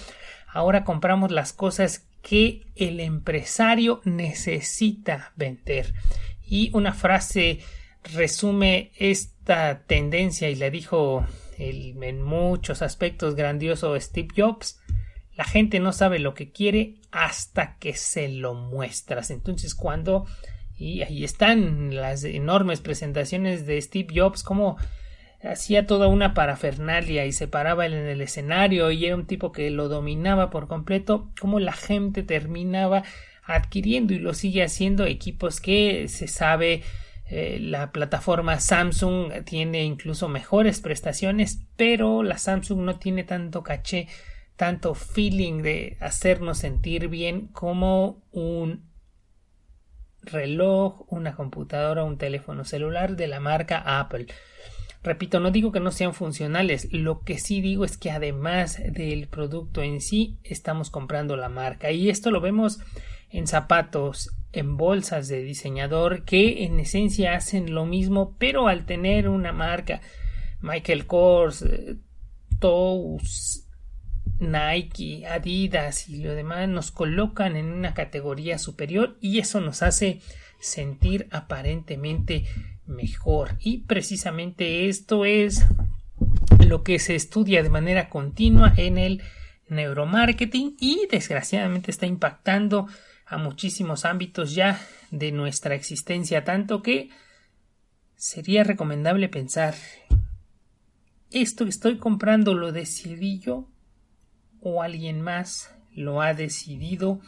ahora 0.53 0.85
compramos 0.85 1.31
las 1.31 1.53
cosas 1.53 2.09
que 2.23 2.67
el 2.75 3.01
empresario 3.01 4.01
necesita 4.05 5.33
vender. 5.37 5.95
Y 6.45 6.71
una 6.75 6.93
frase 6.93 7.61
resume 8.15 8.91
esta 8.97 9.85
tendencia 9.87 10.51
y 10.51 10.57
la 10.57 10.71
dijo 10.71 11.27
en 11.59 12.23
muchos 12.23 12.83
aspectos 12.83 13.35
grandioso 13.35 13.99
Steve 14.01 14.29
Jobs. 14.37 14.81
La 15.37 15.45
gente 15.45 15.81
no 15.81 15.93
sabe 15.93 16.19
lo 16.19 16.35
que 16.35 16.51
quiere 16.51 16.97
hasta 17.11 17.77
que 17.79 17.95
se 17.95 18.29
lo 18.29 18.55
muestras. 18.55 19.31
Entonces 19.31 19.75
cuando 19.75 20.27
y 20.79 21.03
ahí 21.03 21.25
están 21.25 21.95
las 21.95 22.23
enormes 22.23 22.81
presentaciones 22.81 23.67
de 23.67 23.83
Steve 23.83 24.15
Jobs 24.15 24.45
como 24.45 24.77
hacía 25.43 25.87
toda 25.87 26.07
una 26.07 26.35
parafernalia 26.35 27.27
y 27.27 27.33
se 27.33 27.49
paraba 27.49 27.87
en 27.87 27.93
el 27.93 28.21
escenario 28.21 28.91
y 28.91 29.05
era 29.05 29.17
un 29.17 29.27
tipo 29.27 29.51
que 29.51 29.71
lo 29.71 29.89
dominaba 29.89 30.51
por 30.51 30.69
completo, 30.69 31.31
como 31.41 31.59
la 31.59 31.73
gente 31.73 32.23
terminaba 32.23 33.03
adquiriendo 33.45 34.15
y 34.15 34.19
lo 34.19 34.35
sigue 34.35 34.63
haciendo 34.63 35.05
equipos 35.07 35.61
que 35.61 36.07
se 36.09 36.29
sabe 36.29 36.83
eh, 37.31 37.59
la 37.61 37.93
plataforma 37.93 38.59
Samsung 38.59 39.45
tiene 39.45 39.85
incluso 39.85 40.29
mejores 40.29 40.81
prestaciones, 40.81 41.61
pero 41.77 42.23
la 42.23 42.39
Samsung 42.39 42.81
no 42.81 42.99
tiene 42.99 43.25
tanto 43.25 43.63
caché, 43.63 44.09
tanto 44.57 44.95
feeling 44.95 45.63
de 45.63 45.99
hacernos 46.01 46.59
sentir 46.59 47.09
bien 47.09 47.49
como 47.49 48.23
un 48.33 48.89
reloj, 50.23 51.05
una 51.13 51.35
computadora, 51.35 52.05
un 52.05 52.19
teléfono 52.19 52.65
celular 52.65 53.15
de 53.17 53.29
la 53.29 53.41
marca 53.41 54.01
Apple. 54.01 54.27
Repito, 55.03 55.39
no 55.39 55.51
digo 55.51 55.71
que 55.71 55.81
no 55.81 55.93
sean 55.93 56.13
funcionales, 56.13 56.89
lo 56.93 57.21
que 57.21 57.39
sí 57.39 57.61
digo 57.61 57.85
es 57.85 57.97
que 57.97 58.11
además 58.11 58.81
del 58.83 59.29
producto 59.29 59.83
en 59.83 60.01
sí, 60.01 60.39
estamos 60.43 60.91
comprando 60.91 61.37
la 61.37 61.49
marca. 61.49 61.93
Y 61.93 62.11
esto 62.11 62.31
lo 62.31 62.41
vemos 62.41 62.81
en 63.31 63.47
zapatos, 63.47 64.31
en 64.53 64.77
bolsas 64.77 65.29
de 65.29 65.43
diseñador, 65.43 66.25
que 66.25 66.65
en 66.65 66.81
esencia 66.81 67.35
hacen 67.35 67.75
lo 67.75 67.87
mismo, 67.87 68.35
pero 68.39 68.69
al 68.69 68.87
tener 68.87 69.29
una 69.29 69.53
marca, 69.53 70.01
Michael 70.61 71.07
Kors, 71.07 71.63
eh, 71.63 71.97
Tous, 72.59 73.69
Nike, 74.41 75.27
Adidas 75.27 76.09
y 76.09 76.23
lo 76.23 76.35
demás 76.35 76.69
nos 76.69 76.91
colocan 76.91 77.57
en 77.57 77.67
una 77.67 77.95
categoría 77.95 78.59
superior 78.59 79.17
y 79.21 79.39
eso 79.39 79.61
nos 79.61 79.83
hace 79.83 80.21
sentir 80.61 81.29
aparentemente 81.31 82.45
mejor. 82.87 83.57
Y 83.61 83.79
precisamente 83.79 84.89
esto 84.89 85.25
es 85.25 85.67
lo 86.67 86.83
que 86.83 86.99
se 86.99 87.15
estudia 87.15 87.63
de 87.63 87.71
manera 87.71 88.09
continua 88.09 88.73
en 88.77 88.99
el 88.99 89.23
neuromarketing 89.69 90.77
y 90.81 91.07
desgraciadamente 91.11 91.91
está 91.91 92.07
impactando 92.07 92.89
a 93.29 93.39
muchísimos 93.39 94.05
ámbitos 94.05 94.55
ya 94.55 94.81
de 95.11 95.33
nuestra 95.33 95.75
existencia, 95.75 96.45
tanto 96.45 96.83
que 96.83 97.11
sería 98.17 98.65
recomendable 98.65 99.29
pensar 99.29 99.75
esto 101.31 101.65
que 101.65 101.71
estoy 101.71 101.99
comprando 101.99 102.55
lo 102.55 102.73
decidí 102.73 103.39
yo 103.39 103.69
o 104.61 104.83
alguien 104.83 105.21
más 105.21 105.75
lo 105.93 106.23
ha 106.23 106.35
decidido 106.35 107.21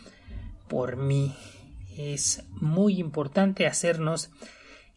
por 0.68 0.96
mí. 0.96 1.34
Es 1.96 2.44
muy 2.50 2.98
importante 2.98 3.66
hacernos 3.66 4.30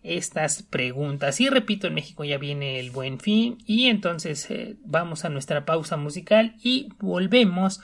estas 0.03 0.63
preguntas. 0.63 1.41
Y 1.41 1.49
repito, 1.49 1.87
en 1.87 1.95
México 1.95 2.23
ya 2.23 2.37
viene 2.37 2.79
el 2.79 2.91
buen 2.91 3.19
fin 3.19 3.57
y 3.65 3.87
entonces 3.87 4.49
eh, 4.51 4.77
vamos 4.85 5.25
a 5.25 5.29
nuestra 5.29 5.65
pausa 5.65 5.97
musical 5.97 6.55
y 6.63 6.89
volvemos 6.99 7.81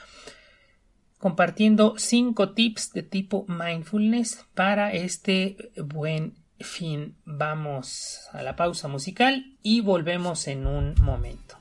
compartiendo 1.20 1.96
cinco 1.98 2.54
tips 2.54 2.94
de 2.94 3.04
tipo 3.04 3.46
mindfulness 3.48 4.46
para 4.56 4.94
este 4.94 5.72
buen 5.78 6.34
fin. 6.60 7.18
Vamos 7.26 8.22
a 8.32 8.42
la 8.42 8.56
pausa 8.56 8.88
musical 8.88 9.58
y 9.62 9.82
volvemos 9.82 10.48
en 10.48 10.66
un 10.66 10.96
momento. 11.02 11.58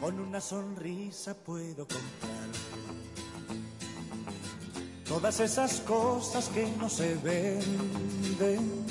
Con 0.00 0.20
una 0.20 0.40
sonrisa 0.40 1.34
puedo 1.34 1.88
comprar 1.88 2.50
todas 5.08 5.40
esas 5.40 5.80
cosas 5.80 6.50
que 6.50 6.70
no 6.78 6.90
se 6.90 7.14
venden. 7.16 8.84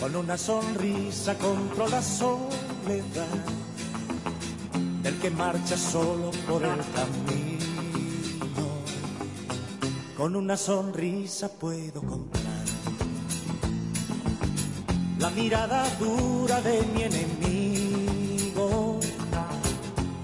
Con 0.00 0.16
una 0.16 0.36
sonrisa 0.36 1.38
compro 1.38 1.88
la 1.88 2.02
soledad 2.02 3.65
que 5.26 5.30
marcha 5.32 5.76
solo 5.76 6.30
por 6.46 6.62
el 6.62 6.78
camino. 6.94 7.64
Con 10.16 10.36
una 10.36 10.56
sonrisa 10.56 11.48
puedo 11.48 12.00
comprar 12.00 12.64
la 15.18 15.30
mirada 15.30 15.84
dura 15.98 16.60
de 16.60 16.80
mi 16.94 17.02
enemigo. 17.02 18.68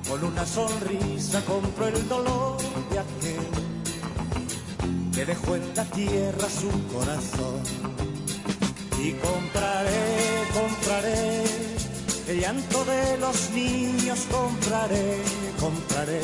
Con 0.08 0.24
una 0.24 0.46
sonrisa 0.46 1.44
compro 1.46 1.88
el 1.88 2.08
dolor 2.08 2.58
de 2.90 2.98
aquel 3.00 3.48
que 5.12 5.24
dejó 5.24 5.56
en 5.56 5.74
la 5.74 5.84
tierra 5.84 6.48
su 6.48 6.70
corazón. 6.94 7.60
Y 9.02 9.12
compraré, 9.14 10.44
compraré 10.54 11.61
el 12.32 12.40
llanto 12.40 12.84
de 12.86 13.18
los 13.18 13.50
niños, 13.50 14.20
compraré, 14.30 15.18
compraré 15.60 16.20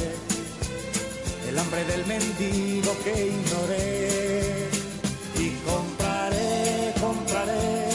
el 1.48 1.58
hambre 1.58 1.84
del 1.84 2.06
mendigo 2.06 2.96
que 3.04 3.26
ignoré. 3.26 4.68
Y 5.38 5.50
compraré, 5.70 6.94
compraré 7.00 7.88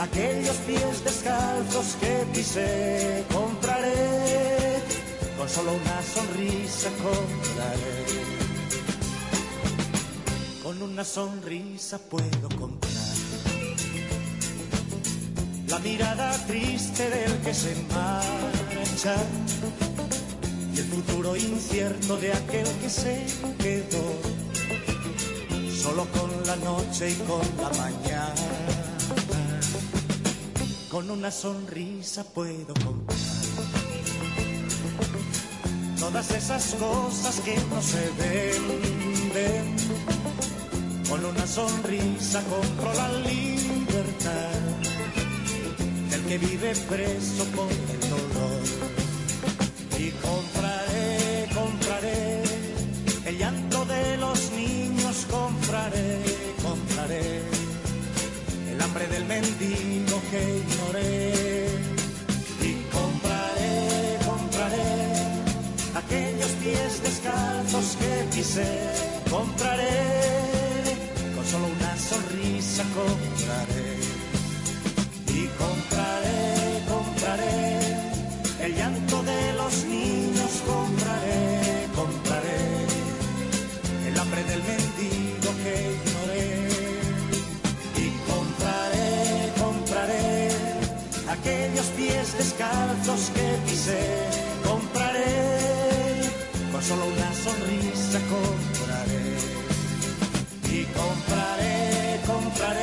aquellos 0.00 0.56
pies 0.66 1.04
descalzos 1.04 1.96
que 2.00 2.26
pisé, 2.32 3.24
compraré, 3.32 4.82
con 5.36 5.48
solo 5.48 5.72
una 5.74 6.02
sonrisa 6.02 6.88
compraré. 7.02 7.96
Con 10.62 10.82
una 10.82 11.04
sonrisa 11.04 11.98
puedo 11.98 12.48
comprar 12.58 12.95
la 15.76 15.82
mirada 15.82 16.32
triste 16.46 17.10
del 17.10 17.38
que 17.42 17.52
se 17.52 17.74
marcha 17.92 19.14
y 20.74 20.78
el 20.78 20.84
futuro 20.84 21.36
incierto 21.36 22.16
de 22.16 22.32
aquel 22.32 22.66
que 22.80 22.88
se 22.88 23.26
quedó 23.58 24.06
solo 25.82 26.06
con 26.16 26.30
la 26.46 26.56
noche 26.56 27.10
y 27.10 27.14
con 27.28 27.42
la 27.60 27.68
mañana. 27.76 28.48
Con 30.90 31.10
una 31.10 31.30
sonrisa 31.30 32.24
puedo 32.24 32.72
comprar 32.82 33.18
todas 35.98 36.30
esas 36.30 36.74
cosas 36.76 37.40
que 37.40 37.54
no 37.68 37.82
se 37.82 38.02
venden. 38.22 39.76
Con 41.06 41.22
una 41.22 41.46
sonrisa 41.46 42.42
compro 42.44 42.94
la 42.94 43.12
libertad 43.28 44.56
que 46.28 46.38
vive 46.38 46.72
preso 46.88 47.44
por 47.54 47.70
el 47.70 48.00
dolor. 48.10 48.62
Y 49.98 50.10
compraré, 50.10 51.48
compraré 51.54 52.42
el 53.26 53.38
llanto 53.38 53.84
de 53.84 54.16
los 54.18 54.50
niños, 54.52 55.26
compraré, 55.30 56.18
compraré 56.62 57.42
el 58.72 58.80
hambre 58.80 59.06
del 59.08 59.24
mendigo 59.26 60.20
que 60.30 60.42
ignoré. 60.62 61.68
Y 62.60 62.72
compraré, 62.90 64.18
compraré 64.26 64.92
aquellos 65.94 66.50
pies 66.62 67.02
descalzos 67.02 67.96
que 68.00 68.36
pisé, 68.36 68.80
compraré, 69.30 69.75
descalzos 92.38 93.30
que 93.34 93.46
pisé, 93.66 94.04
compraré, 94.64 95.24
con 96.72 96.82
solo 96.82 97.04
una 97.06 97.30
sonrisa 97.44 98.18
compraré. 98.34 99.26
Y 100.70 100.84
compraré, 101.00 102.20
compraré 102.26 102.75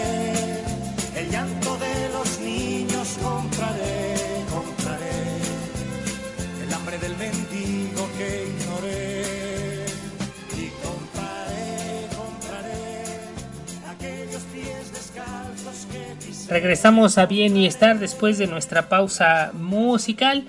Regresamos 16.54 17.18
a 17.18 17.26
Bien 17.26 17.58
y 17.58 17.66
Estar 17.66 17.98
después 17.98 18.38
de 18.38 18.46
nuestra 18.46 18.88
pausa 18.88 19.50
musical. 19.56 20.48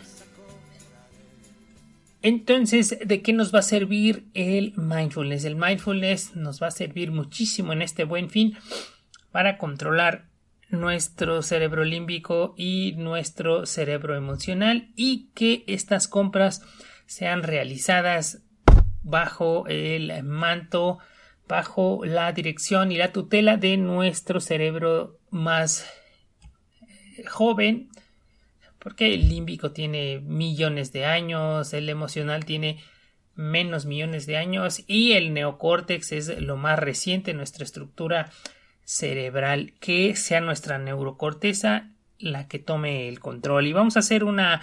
Entonces, 2.21 2.99
¿de 3.03 3.23
qué 3.23 3.33
nos 3.33 3.55
va 3.55 3.61
a 3.61 3.63
servir 3.63 4.27
el 4.35 4.75
mindfulness? 4.77 5.47
El 5.47 5.57
mindfulness 5.57 6.37
nos 6.37 6.63
va 6.63 6.67
a 6.67 6.73
servir 6.73 7.11
muchísimo 7.11 7.73
en 7.73 7.81
este 7.81 8.05
buen 8.05 8.29
fin 8.29 8.55
para 9.33 9.57
controlar 9.57 10.27
nuestro 10.69 11.41
cerebro 11.41 11.85
límbico 11.85 12.55
y 12.59 12.93
nuestro 12.99 13.65
cerebro 13.65 14.15
emocional 14.15 14.91
y 14.97 15.31
que 15.35 15.65
estas 15.69 16.07
compras 16.07 16.61
sean 17.07 17.43
realizadas 17.43 18.43
bajo 19.03 19.67
el 19.69 20.23
manto, 20.23 20.99
bajo 21.49 22.05
la 22.05 22.31
dirección 22.33 22.93
y 22.93 22.99
la 22.99 23.11
tutela 23.11 23.57
de 23.57 23.79
nuestro 23.79 24.39
cerebro 24.41 25.19
más 25.35 25.85
joven, 27.27 27.91
porque 28.79 29.15
el 29.15 29.29
límbico 29.29 29.73
tiene 29.73 30.21
millones 30.21 30.93
de 30.93 31.07
años, 31.07 31.75
el 31.75 31.89
emocional 31.89 32.45
tiene 32.45 32.83
menos 33.35 33.85
millones 33.85 34.27
de 34.27 34.37
años 34.37 34.85
y 34.87 35.13
el 35.13 35.35
neocórtex 35.35 36.13
es 36.13 36.41
lo 36.41 36.57
más 36.57 36.79
reciente 36.79 37.33
en 37.33 37.39
nuestra 37.39 37.65
estructura 37.65 38.31
cerebral, 38.85 39.75
que 39.81 40.15
sea 40.15 40.41
nuestra 40.41 40.79
neurocorteza 40.79 41.91
la 42.19 42.47
que 42.47 42.61
tome 42.61 43.09
el 43.09 43.19
control. 43.19 43.67
Y 43.67 43.73
vamos 43.73 43.97
a 43.97 44.01
hacer 44.01 44.23
una 44.23 44.61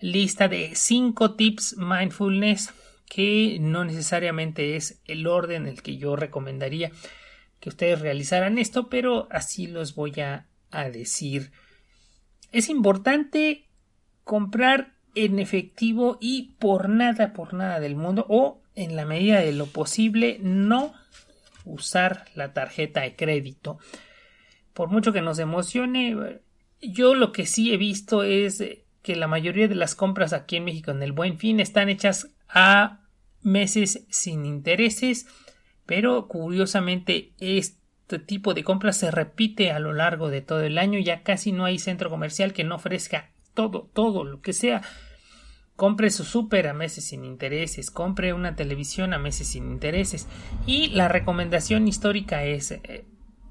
lista 0.00 0.48
de 0.48 0.74
cinco 0.74 1.34
tips 1.34 1.76
mindfulness 1.76 2.72
que 3.06 3.58
no 3.60 3.84
necesariamente 3.84 4.76
es 4.76 5.00
el 5.04 5.26
orden 5.26 5.62
en 5.62 5.68
el 5.68 5.82
que 5.82 5.98
yo 5.98 6.16
recomendaría 6.16 6.90
que 7.66 7.70
ustedes 7.70 8.00
realizaran 8.00 8.58
esto, 8.58 8.88
pero 8.88 9.26
así 9.32 9.66
los 9.66 9.96
voy 9.96 10.20
a, 10.20 10.46
a 10.70 10.88
decir. 10.88 11.50
Es 12.52 12.68
importante 12.68 13.66
comprar 14.22 14.94
en 15.16 15.40
efectivo 15.40 16.16
y 16.20 16.54
por 16.60 16.88
nada, 16.88 17.32
por 17.32 17.54
nada 17.54 17.80
del 17.80 17.96
mundo 17.96 18.24
o 18.28 18.62
en 18.76 18.94
la 18.94 19.04
medida 19.04 19.40
de 19.40 19.50
lo 19.50 19.66
posible 19.66 20.38
no 20.40 20.94
usar 21.64 22.26
la 22.36 22.52
tarjeta 22.52 23.00
de 23.00 23.16
crédito. 23.16 23.80
Por 24.72 24.88
mucho 24.88 25.12
que 25.12 25.20
nos 25.20 25.40
emocione, 25.40 26.38
yo 26.80 27.16
lo 27.16 27.32
que 27.32 27.46
sí 27.46 27.74
he 27.74 27.76
visto 27.78 28.22
es 28.22 28.62
que 29.02 29.16
la 29.16 29.26
mayoría 29.26 29.66
de 29.66 29.74
las 29.74 29.96
compras 29.96 30.32
aquí 30.32 30.54
en 30.54 30.66
México 30.66 30.92
en 30.92 31.02
el 31.02 31.10
Buen 31.10 31.36
Fin 31.36 31.58
están 31.58 31.88
hechas 31.88 32.28
a 32.48 33.00
meses 33.42 34.06
sin 34.08 34.46
intereses, 34.46 35.26
pero 35.86 36.26
curiosamente 36.28 37.32
este 37.38 38.18
tipo 38.18 38.54
de 38.54 38.64
compras 38.64 38.98
se 38.98 39.10
repite 39.10 39.70
a 39.70 39.78
lo 39.78 39.92
largo 39.92 40.28
de 40.28 40.42
todo 40.42 40.60
el 40.60 40.78
año, 40.78 40.98
ya 40.98 41.22
casi 41.22 41.52
no 41.52 41.64
hay 41.64 41.78
centro 41.78 42.10
comercial 42.10 42.52
que 42.52 42.64
no 42.64 42.74
ofrezca 42.74 43.30
todo, 43.54 43.88
todo 43.92 44.24
lo 44.24 44.40
que 44.40 44.52
sea. 44.52 44.82
Compre 45.76 46.10
su 46.10 46.24
súper 46.24 46.68
a 46.68 46.74
meses 46.74 47.04
sin 47.04 47.24
intereses, 47.24 47.90
compre 47.90 48.32
una 48.32 48.56
televisión 48.56 49.12
a 49.12 49.18
meses 49.18 49.48
sin 49.48 49.70
intereses. 49.70 50.26
Y 50.66 50.88
la 50.88 51.08
recomendación 51.08 51.86
histórica 51.86 52.44
es 52.44 52.70
eh, 52.72 53.04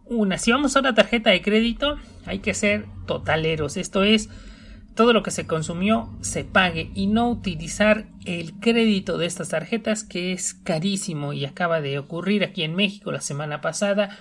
una, 0.06 0.38
si 0.38 0.52
vamos 0.52 0.76
a 0.76 0.80
una 0.80 0.96
tarjeta 0.96 1.30
de 1.30 1.42
crédito, 1.42 1.98
hay 2.26 2.40
que 2.40 2.54
ser 2.54 2.86
totaleros, 3.06 3.78
esto 3.78 4.04
es 4.04 4.30
todo 4.96 5.14
lo 5.14 5.24
que 5.24 5.32
se 5.32 5.46
consumió 5.46 6.10
se 6.22 6.44
pague 6.44 6.90
y 6.96 7.08
no 7.08 7.30
utilizar 7.30 8.08
el 8.26 8.54
crédito 8.54 9.18
de 9.18 9.26
estas 9.26 9.50
tarjetas 9.50 10.04
que 10.04 10.32
es 10.32 10.54
carísimo 10.54 11.34
y 11.34 11.46
acaba 11.46 11.82
de 11.82 12.00
ocurrir 12.00 12.44
aquí 12.44 12.64
en 12.64 12.76
México 12.76 13.12
la 13.12 13.22
semana 13.22 13.62
pasada. 13.62 14.18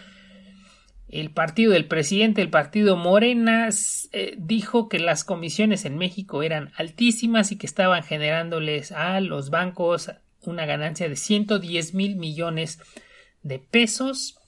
El 1.08 1.30
partido 1.30 1.72
del 1.72 1.86
presidente, 1.86 2.42
el 2.42 2.50
partido 2.50 2.96
Morena, 2.96 3.68
eh, 4.12 4.34
dijo 4.36 4.88
que 4.88 4.98
las 4.98 5.22
comisiones 5.22 5.84
en 5.84 5.96
México 5.96 6.42
eran 6.42 6.72
altísimas 6.76 7.52
y 7.52 7.56
que 7.56 7.66
estaban 7.66 8.02
generándoles 8.02 8.90
a 8.90 9.20
los 9.20 9.50
bancos 9.50 10.10
una 10.42 10.66
ganancia 10.66 11.08
de 11.08 11.16
110 11.16 11.94
mil 11.94 12.16
millones 12.16 12.80
de 13.42 13.60
pesos 13.60 14.38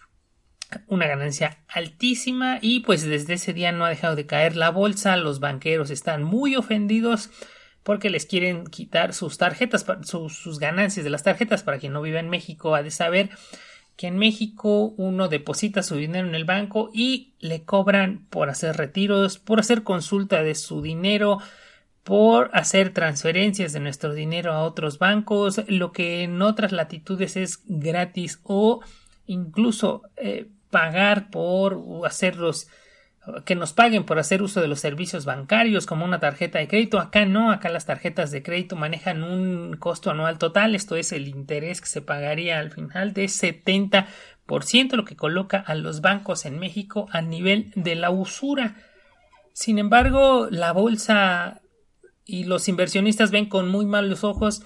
una 0.86 1.06
ganancia 1.06 1.58
altísima 1.68 2.58
y 2.60 2.80
pues 2.80 3.02
desde 3.02 3.34
ese 3.34 3.52
día 3.52 3.72
no 3.72 3.84
ha 3.84 3.90
dejado 3.90 4.16
de 4.16 4.26
caer 4.26 4.56
la 4.56 4.70
bolsa, 4.70 5.16
los 5.16 5.40
banqueros 5.40 5.90
están 5.90 6.22
muy 6.22 6.56
ofendidos 6.56 7.30
porque 7.86 8.10
les 8.10 8.26
quieren 8.26 8.66
quitar 8.66 9.14
sus 9.14 9.38
tarjetas, 9.38 9.86
sus, 10.02 10.58
ganancias 10.58 11.04
de 11.04 11.10
las 11.10 11.22
tarjetas. 11.22 11.62
Para 11.62 11.78
quien 11.78 11.92
no 11.92 12.02
vive 12.02 12.18
en 12.18 12.28
México, 12.28 12.74
ha 12.74 12.82
de 12.82 12.90
saber 12.90 13.30
que 13.96 14.08
en 14.08 14.18
México 14.18 14.92
uno 14.96 15.28
deposita 15.28 15.84
su 15.84 15.94
dinero 15.94 16.26
en 16.26 16.34
el 16.34 16.44
banco 16.44 16.90
y 16.92 17.34
le 17.38 17.62
cobran 17.62 18.26
por 18.28 18.50
hacer 18.50 18.76
retiros, 18.76 19.38
por 19.38 19.60
hacer 19.60 19.84
consulta 19.84 20.42
de 20.42 20.56
su 20.56 20.82
dinero, 20.82 21.38
por 22.02 22.50
hacer 22.54 22.92
transferencias 22.92 23.72
de 23.72 23.78
nuestro 23.78 24.14
dinero 24.14 24.52
a 24.52 24.64
otros 24.64 24.98
bancos, 24.98 25.62
lo 25.68 25.92
que 25.92 26.24
en 26.24 26.42
otras 26.42 26.72
latitudes 26.72 27.36
es 27.36 27.60
gratis 27.66 28.40
o 28.42 28.80
incluso 29.26 30.02
eh, 30.16 30.48
pagar 30.70 31.30
por 31.30 31.82
hacerlos 32.04 32.68
que 33.44 33.56
nos 33.56 33.72
paguen 33.72 34.04
por 34.04 34.18
hacer 34.18 34.42
uso 34.42 34.60
de 34.60 34.68
los 34.68 34.80
servicios 34.80 35.24
bancarios 35.24 35.86
como 35.86 36.04
una 36.04 36.20
tarjeta 36.20 36.58
de 36.58 36.68
crédito. 36.68 37.00
Acá 37.00 37.24
no, 37.26 37.50
acá 37.50 37.68
las 37.70 37.86
tarjetas 37.86 38.30
de 38.30 38.42
crédito 38.42 38.76
manejan 38.76 39.24
un 39.24 39.76
costo 39.76 40.10
anual 40.10 40.38
total, 40.38 40.74
esto 40.74 40.96
es 40.96 41.12
el 41.12 41.28
interés 41.28 41.80
que 41.80 41.88
se 41.88 42.02
pagaría 42.02 42.58
al 42.58 42.70
final 42.70 43.12
de 43.12 43.24
70%, 43.24 44.06
lo 44.92 45.04
que 45.04 45.16
coloca 45.16 45.58
a 45.58 45.74
los 45.74 46.00
bancos 46.00 46.46
en 46.46 46.58
México 46.58 47.08
a 47.10 47.20
nivel 47.20 47.72
de 47.74 47.96
la 47.96 48.10
usura. 48.10 48.76
Sin 49.52 49.78
embargo, 49.78 50.48
la 50.50 50.72
bolsa 50.72 51.62
y 52.24 52.44
los 52.44 52.68
inversionistas 52.68 53.30
ven 53.30 53.46
con 53.46 53.68
muy 53.68 53.86
malos 53.86 54.22
ojos 54.22 54.62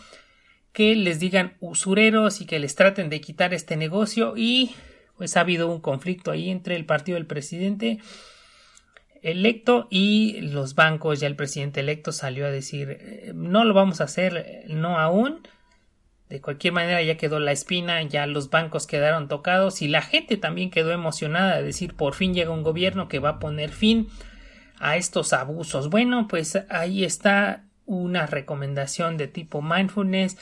que 0.72 0.94
les 0.94 1.18
digan 1.18 1.56
usureros 1.60 2.40
y 2.40 2.46
que 2.46 2.58
les 2.58 2.74
traten 2.74 3.08
de 3.08 3.20
quitar 3.20 3.54
este 3.54 3.76
negocio 3.76 4.34
y 4.36 4.72
pues 5.20 5.36
ha 5.36 5.40
habido 5.40 5.68
un 5.68 5.82
conflicto 5.82 6.30
ahí 6.30 6.48
entre 6.48 6.76
el 6.76 6.86
partido 6.86 7.16
del 7.16 7.26
presidente 7.26 7.98
electo 9.20 9.86
y 9.90 10.40
los 10.40 10.74
bancos. 10.74 11.20
Ya 11.20 11.26
el 11.26 11.36
presidente 11.36 11.80
electo 11.80 12.10
salió 12.10 12.46
a 12.46 12.50
decir 12.50 12.96
eh, 12.98 13.32
no 13.34 13.64
lo 13.64 13.74
vamos 13.74 14.00
a 14.00 14.04
hacer, 14.04 14.64
no 14.68 14.98
aún. 14.98 15.46
De 16.30 16.40
cualquier 16.40 16.72
manera 16.72 17.02
ya 17.02 17.18
quedó 17.18 17.38
la 17.38 17.52
espina, 17.52 18.02
ya 18.02 18.26
los 18.26 18.48
bancos 18.48 18.86
quedaron 18.86 19.28
tocados 19.28 19.82
y 19.82 19.88
la 19.88 20.00
gente 20.00 20.38
también 20.38 20.70
quedó 20.70 20.90
emocionada 20.90 21.58
de 21.58 21.64
decir 21.64 21.96
por 21.96 22.14
fin 22.14 22.32
llega 22.32 22.50
un 22.50 22.62
gobierno 22.62 23.06
que 23.06 23.18
va 23.18 23.28
a 23.28 23.38
poner 23.40 23.68
fin 23.68 24.08
a 24.78 24.96
estos 24.96 25.34
abusos. 25.34 25.90
Bueno, 25.90 26.28
pues 26.28 26.58
ahí 26.70 27.04
está 27.04 27.66
una 27.84 28.24
recomendación 28.24 29.18
de 29.18 29.28
tipo 29.28 29.60
mindfulness. 29.60 30.38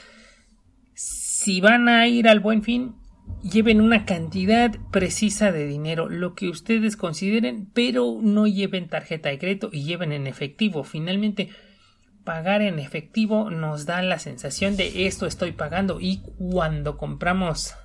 Si 0.93 1.59
van 1.59 1.89
a 1.89 2.07
ir 2.07 2.29
al 2.29 2.39
buen 2.39 2.63
fin, 2.63 2.95
lleven 3.41 3.81
una 3.81 4.05
cantidad 4.05 4.75
precisa 4.91 5.51
de 5.51 5.65
dinero, 5.65 6.09
lo 6.09 6.35
que 6.35 6.49
ustedes 6.49 6.97
consideren, 6.97 7.67
pero 7.73 8.19
no 8.21 8.47
lleven 8.47 8.89
tarjeta 8.89 9.29
de 9.29 9.39
crédito 9.39 9.69
y 9.71 9.83
lleven 9.83 10.11
en 10.11 10.27
efectivo. 10.27 10.83
Finalmente, 10.83 11.49
pagar 12.23 12.61
en 12.61 12.79
efectivo 12.79 13.49
nos 13.49 13.85
da 13.85 14.01
la 14.01 14.19
sensación 14.19 14.77
de 14.77 15.07
esto 15.07 15.25
estoy 15.25 15.51
pagando 15.51 15.99
y 15.99 16.21
cuando 16.37 16.97
compramos 16.97 17.75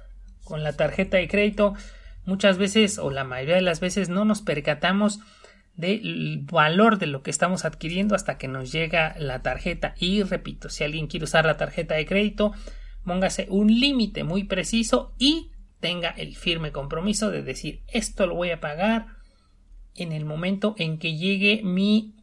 con 0.45 0.63
la 0.63 0.75
tarjeta 0.75 1.17
de 1.17 1.29
crédito, 1.29 1.75
muchas 2.27 2.59
veces 2.59 2.99
o 2.99 3.11
la 3.11 3.25
mayoría 3.25 3.55
de 3.55 3.63
las 3.63 3.81
veces 3.81 4.09
no 4.09 4.25
nos 4.25 4.43
percatamos 4.43 5.21
del 5.77 6.45
valor 6.51 6.99
de 6.99 7.07
lo 7.07 7.23
que 7.23 7.31
estamos 7.31 7.65
adquiriendo 7.65 8.15
hasta 8.15 8.39
que 8.39 8.47
nos 8.47 8.71
llega 8.71 9.15
la 9.19 9.43
tarjeta 9.43 9.95
y 9.99 10.23
repito 10.23 10.69
si 10.69 10.85
alguien 10.85 11.07
quiere 11.07 11.25
usar 11.25 11.47
la 11.47 11.57
tarjeta 11.57 11.95
de 11.95 12.07
crédito 12.07 12.53
póngase 13.05 13.47
un 13.51 13.69
límite 13.69 14.25
muy 14.25 14.45
preciso 14.45 15.15
y 15.19 15.51
tenga 15.81 16.11
el 16.11 16.35
firme 16.37 16.73
compromiso 16.73 17.31
de 17.31 17.43
decir 17.43 17.83
esto 17.89 18.27
lo 18.27 18.35
voy 18.35 18.51
a 18.51 18.61
pagar 18.61 19.07
en 19.95 20.13
el 20.13 20.25
momento 20.25 20.75
en 20.79 20.99
que 20.99 21.17
llegue 21.17 21.63
mi 21.63 22.15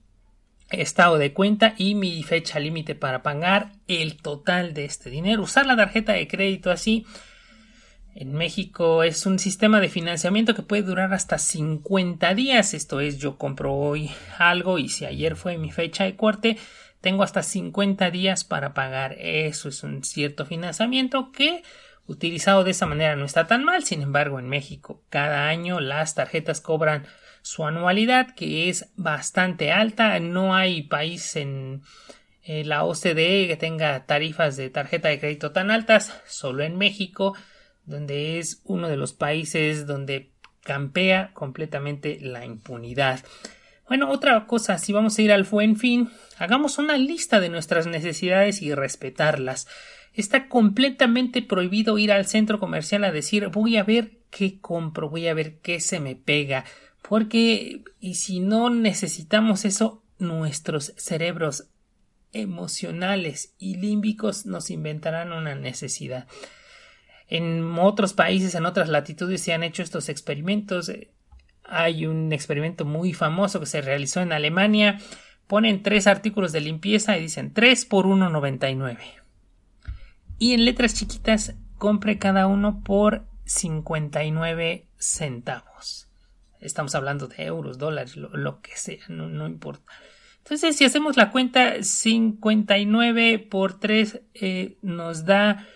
estado 0.70 1.18
de 1.18 1.34
cuenta 1.34 1.74
y 1.78 1.96
mi 1.96 2.24
fecha 2.24 2.60
límite 2.60 2.96
para 2.96 3.24
pagar 3.24 3.74
el 3.88 4.18
total 4.18 4.74
de 4.74 4.86
este 4.86 5.10
dinero. 5.10 5.44
Usar 5.44 5.66
la 5.66 5.76
tarjeta 5.76 6.14
de 6.14 6.28
crédito 6.28 6.72
así 6.72 7.06
en 8.14 8.34
México 8.34 9.04
es 9.04 9.26
un 9.26 9.40
sistema 9.40 9.80
de 9.80 9.90
financiamiento 9.90 10.54
que 10.54 10.64
puede 10.64 10.84
durar 10.84 11.14
hasta 11.14 11.38
50 11.38 12.34
días. 12.36 12.74
Esto 12.74 13.00
es, 13.00 13.18
yo 13.20 13.38
compro 13.38 13.74
hoy 13.74 14.12
algo 14.38 14.80
y 14.80 14.90
si 14.90 15.06
ayer 15.06 15.36
fue 15.36 15.58
mi 15.58 15.72
fecha 15.72 16.04
de 16.04 16.16
corte, 16.16 16.58
tengo 17.02 17.24
hasta 17.24 17.44
50 17.44 18.12
días 18.12 18.44
para 18.44 18.74
pagar. 18.74 19.16
Eso 19.20 19.70
es 19.70 19.84
un 19.84 20.04
cierto 20.04 20.46
financiamiento 20.46 21.32
que 21.32 21.64
utilizado 22.08 22.64
de 22.64 22.72
esa 22.72 22.86
manera 22.86 23.16
no 23.16 23.26
está 23.26 23.48
tan 23.48 23.64
mal. 23.64 23.84
Sin 23.84 24.02
embargo, 24.02 24.40
en 24.40 24.48
México 24.48 25.04
cada 25.10 25.48
año 25.48 25.80
las 25.80 26.16
tarjetas 26.16 26.62
cobran 26.62 27.06
su 27.42 27.66
anualidad 27.66 28.36
que 28.36 28.70
es 28.70 28.92
bastante 28.96 29.72
alta. 29.72 30.20
No 30.20 30.56
hay 30.56 30.84
país 30.84 31.36
en 31.36 31.82
eh, 32.44 32.64
la 32.64 32.84
OCDE 32.84 33.48
que 33.48 33.58
tenga 33.58 34.06
tarifas 34.06 34.56
de 34.56 34.70
tarjeta 34.70 35.10
de 35.10 35.20
crédito 35.20 35.52
tan 35.52 35.72
altas. 35.72 36.14
Solo 36.28 36.64
en 36.64 36.78
México, 36.78 37.36
donde 37.86 38.40
es 38.40 38.62
uno 38.66 38.88
de 38.88 38.98
los 38.98 39.14
países 39.14 39.88
donde 39.88 40.32
campea 40.64 41.32
completamente 41.34 42.20
la 42.22 42.46
impunidad. 42.46 43.22
Bueno, 43.92 44.10
otra 44.10 44.48
cosa, 44.48 44.78
si 44.78 44.94
vamos 44.94 45.20
a 45.20 45.22
ir 45.22 45.34
al 45.34 45.44
buen 45.44 45.76
fin, 45.76 46.10
hagamos 46.38 46.78
una 46.78 46.96
lista 46.96 47.42
de 47.42 47.50
nuestras 47.50 47.88
necesidades 47.88 48.62
y 48.62 48.74
respetarlas. 48.74 49.68
Está 50.14 50.48
completamente 50.48 51.42
prohibido 51.42 51.98
ir 51.98 52.14
al 52.14 52.26
centro 52.26 52.58
comercial 52.58 53.04
a 53.04 53.12
decir 53.12 53.50
voy 53.50 53.76
a 53.76 53.84
ver 53.84 54.20
qué 54.30 54.62
compro, 54.62 55.10
voy 55.10 55.28
a 55.28 55.34
ver 55.34 55.58
qué 55.58 55.82
se 55.82 56.00
me 56.00 56.16
pega, 56.16 56.64
porque 57.02 57.84
y 58.00 58.16
si 58.16 58.40
no 58.40 58.70
necesitamos 58.70 59.66
eso, 59.66 60.02
nuestros 60.20 60.94
cerebros 60.96 61.68
emocionales 62.32 63.56
y 63.60 63.76
límbicos 63.76 64.46
nos 64.46 64.70
inventarán 64.70 65.34
una 65.34 65.56
necesidad. 65.56 66.28
En 67.28 67.78
otros 67.78 68.14
países, 68.14 68.56
en 68.56 68.66
otras 68.66 68.88
latitudes 68.88 69.42
se 69.42 69.52
han 69.52 69.64
hecho 69.64 69.84
estos 69.84 70.08
experimentos. 70.08 70.90
Hay 71.64 72.06
un 72.06 72.34
experimento 72.34 72.86
muy 72.86 73.14
famoso 73.14 73.60
que 73.60 73.66
se 73.66 73.82
realizó 73.82 74.22
en 74.22 74.34
Alemania. 74.34 75.00
Ponen 75.48 75.84
tres 75.84 76.08
artículos 76.08 76.52
de 76.52 76.62
limpieza 76.62 77.18
y 77.18 77.22
dicen 77.22 77.54
3 77.54 77.86
por 77.86 78.06
1,99. 78.06 78.98
Y 80.40 80.54
en 80.54 80.66
letras 80.66 80.96
chiquitas 80.96 81.56
compre 81.78 82.18
cada 82.18 82.48
uno 82.48 82.82
por 82.84 83.26
59 83.46 84.88
centavos. 84.98 86.08
Estamos 86.60 86.96
hablando 86.96 87.28
de 87.28 87.44
euros, 87.44 87.78
dólares, 87.78 88.16
lo, 88.16 88.62
que 88.62 88.78
sea, 88.78 89.00
no, 89.10 89.48
importa. 89.48 89.92
Entonces, 90.38 90.78
si 90.78 90.86
hacemos 90.86 91.18
la 91.18 91.32
cuenta, 91.32 91.82
59 91.82 93.40
por 93.40 93.80
3 93.80 94.22
eh, 94.36 94.78
nos 94.82 95.26
da 95.26 95.68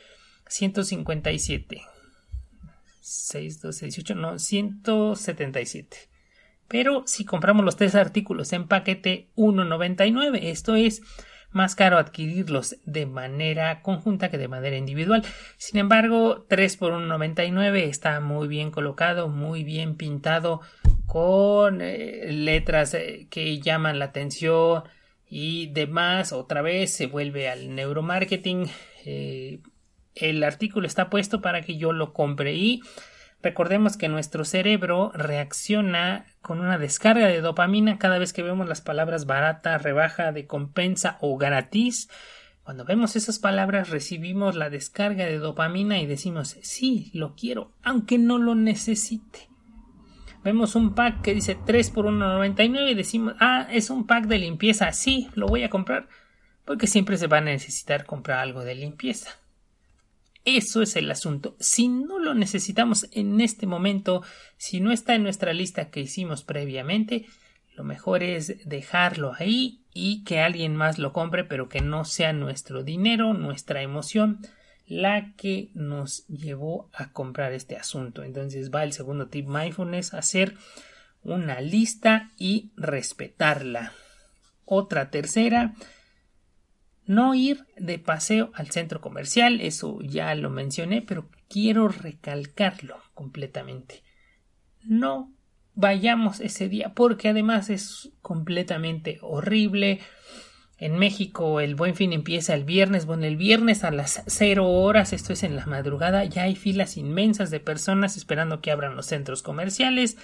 157. 0.47 1.81
6, 3.07 3.61
12, 3.61 3.85
18, 3.85 4.15
no, 4.15 4.39
177. 4.39 5.97
Pero 6.67 7.03
si 7.05 7.23
compramos 7.23 7.63
los 7.63 7.75
tres 7.75 7.93
artículos 7.93 8.51
en 8.51 8.67
paquete 8.67 9.29
1.99, 9.35 10.39
esto 10.41 10.73
es 10.75 11.03
más 11.51 11.75
caro 11.75 11.99
adquirirlos 11.99 12.77
de 12.85 13.05
manera 13.05 13.83
conjunta 13.83 14.31
que 14.31 14.39
de 14.39 14.47
manera 14.47 14.75
individual. 14.75 15.23
Sin 15.57 15.79
embargo, 15.79 16.47
3 16.49 16.77
por 16.77 16.93
1.99 16.93 17.83
está 17.83 18.19
muy 18.21 18.47
bien 18.47 18.71
colocado, 18.71 19.29
muy 19.29 19.63
bien 19.63 19.97
pintado, 19.97 20.61
con 21.05 21.81
eh, 21.81 22.31
letras 22.31 22.95
eh, 22.95 23.27
que 23.29 23.59
llaman 23.59 23.99
la 23.99 24.05
atención 24.05 24.83
y 25.29 25.67
demás. 25.67 26.33
Otra 26.33 26.63
vez 26.63 26.91
se 26.91 27.05
vuelve 27.05 27.49
al 27.49 27.75
neuromarketing. 27.75 28.65
Eh, 29.05 29.59
el 30.15 30.43
artículo 30.43 30.87
está 30.87 31.09
puesto 31.09 31.41
para 31.41 31.61
que 31.61 31.77
yo 31.77 31.91
lo 31.91 32.13
compre 32.13 32.53
y 32.55 32.81
recordemos 33.43 33.97
que 33.97 34.09
nuestro 34.09 34.45
cerebro 34.45 35.11
reacciona 35.13 36.25
con 36.41 36.59
una 36.59 36.77
descarga 36.77 37.27
de 37.27 37.41
dopamina 37.41 37.99
cada 37.99 38.17
vez 38.17 38.33
que 38.33 38.41
vemos 38.41 38.67
las 38.67 38.81
palabras 38.81 39.25
barata, 39.25 39.77
rebaja, 39.77 40.31
de 40.31 40.47
compensa 40.47 41.17
o 41.21 41.37
gratis. 41.37 42.09
Cuando 42.63 42.85
vemos 42.85 43.15
esas 43.15 43.37
palabras 43.37 43.89
recibimos 43.89 44.55
la 44.55 44.71
descarga 44.71 45.25
de 45.25 45.37
dopamina 45.37 45.99
y 45.99 46.07
decimos 46.07 46.57
sí, 46.61 47.11
lo 47.13 47.35
quiero, 47.35 47.71
aunque 47.83 48.17
no 48.17 48.39
lo 48.39 48.55
necesite. 48.55 49.49
vemos 50.43 50.75
un 50.75 50.95
pack 50.95 51.21
que 51.21 51.33
dice 51.33 51.55
3 51.65 51.91
por 51.91 52.05
1.99 52.05 52.91
y 52.91 52.95
decimos, 52.95 53.35
ah, 53.39 53.67
es 53.69 53.89
un 53.89 54.07
pack 54.07 54.25
de 54.25 54.39
limpieza, 54.39 54.91
sí, 54.93 55.29
lo 55.35 55.47
voy 55.47 55.63
a 55.63 55.69
comprar, 55.69 56.07
porque 56.65 56.87
siempre 56.87 57.17
se 57.17 57.27
va 57.27 57.37
a 57.37 57.41
necesitar 57.41 58.05
comprar 58.05 58.39
algo 58.39 58.63
de 58.63 58.75
limpieza. 58.75 59.31
Eso 60.45 60.83
es 60.83 60.95
el 60.95 61.09
asunto. 61.09 61.55
Si 61.59 61.87
no 61.87 62.19
lo 62.19 62.35
necesitamos 62.35 63.07
en 63.11 63.41
este 63.41 63.65
momento, 63.65 64.21
si 64.57 64.79
no 64.79 64.91
está 64.91 65.15
en 65.15 65.23
nuestra 65.23 65.53
lista 65.53 65.89
que 65.89 66.01
hicimos 66.01 66.43
previamente, 66.43 67.25
lo 67.75 67.83
mejor 67.83 68.23
es 68.23 68.67
dejarlo 68.67 69.33
ahí 69.37 69.81
y 69.91 70.23
que 70.23 70.39
alguien 70.39 70.75
más 70.75 70.99
lo 70.99 71.11
compre, 71.13 71.43
pero 71.43 71.67
que 71.67 71.81
no 71.81 72.05
sea 72.05 72.31
nuestro 72.31 72.83
dinero, 72.83 73.33
nuestra 73.33 73.81
emoción, 73.81 74.39
la 74.87 75.33
que 75.35 75.71
nos 75.73 76.27
llevó 76.27 76.89
a 76.93 77.11
comprar 77.11 77.51
este 77.51 77.75
asunto. 77.75 78.23
Entonces 78.23 78.69
va 78.71 78.83
el 78.83 78.93
segundo 78.93 79.27
tip 79.27 79.47
mindfulness, 79.47 80.13
hacer 80.13 80.55
una 81.23 81.59
lista 81.59 82.31
y 82.37 82.69
respetarla. 82.77 83.93
Otra 84.63 85.09
tercera, 85.09 85.73
no 87.05 87.35
ir 87.35 87.65
de 87.77 87.99
paseo 87.99 88.51
al 88.55 88.71
centro 88.71 89.01
comercial, 89.01 89.61
eso 89.61 89.99
ya 90.01 90.33
lo 90.35 90.49
mencioné, 90.49 91.01
pero 91.01 91.29
quiero 91.47 91.87
recalcarlo 91.87 92.97
completamente. 93.13 94.03
No 94.83 95.31
vayamos 95.75 96.39
ese 96.39 96.69
día 96.69 96.93
porque 96.93 97.29
además 97.29 97.69
es 97.69 98.11
completamente 98.21 99.19
horrible. 99.21 99.99
En 100.77 100.97
México 100.97 101.59
el 101.61 101.75
buen 101.75 101.95
fin 101.95 102.11
empieza 102.11 102.53
el 102.53 102.63
viernes, 102.65 103.05
bueno, 103.05 103.25
el 103.25 103.37
viernes 103.37 103.83
a 103.83 103.91
las 103.91 104.23
cero 104.27 104.69
horas, 104.69 105.13
esto 105.13 105.31
es 105.33 105.43
en 105.43 105.55
la 105.55 105.65
madrugada, 105.65 106.25
ya 106.25 106.43
hay 106.43 106.55
filas 106.55 106.97
inmensas 106.97 107.49
de 107.49 107.59
personas 107.59 108.17
esperando 108.17 108.61
que 108.61 108.71
abran 108.71 108.95
los 108.95 109.05
centros 109.05 109.41
comerciales, 109.41 110.17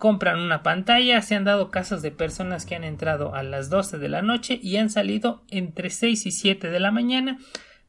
compran 0.00 0.40
una 0.40 0.62
pantalla, 0.62 1.20
se 1.20 1.34
han 1.34 1.44
dado 1.44 1.70
casos 1.70 2.00
de 2.00 2.10
personas 2.10 2.64
que 2.64 2.74
han 2.74 2.84
entrado 2.84 3.34
a 3.34 3.42
las 3.42 3.68
12 3.68 3.98
de 3.98 4.08
la 4.08 4.22
noche 4.22 4.58
y 4.62 4.78
han 4.78 4.88
salido 4.88 5.42
entre 5.50 5.90
6 5.90 6.24
y 6.24 6.30
7 6.30 6.70
de 6.70 6.80
la 6.80 6.90
mañana 6.90 7.36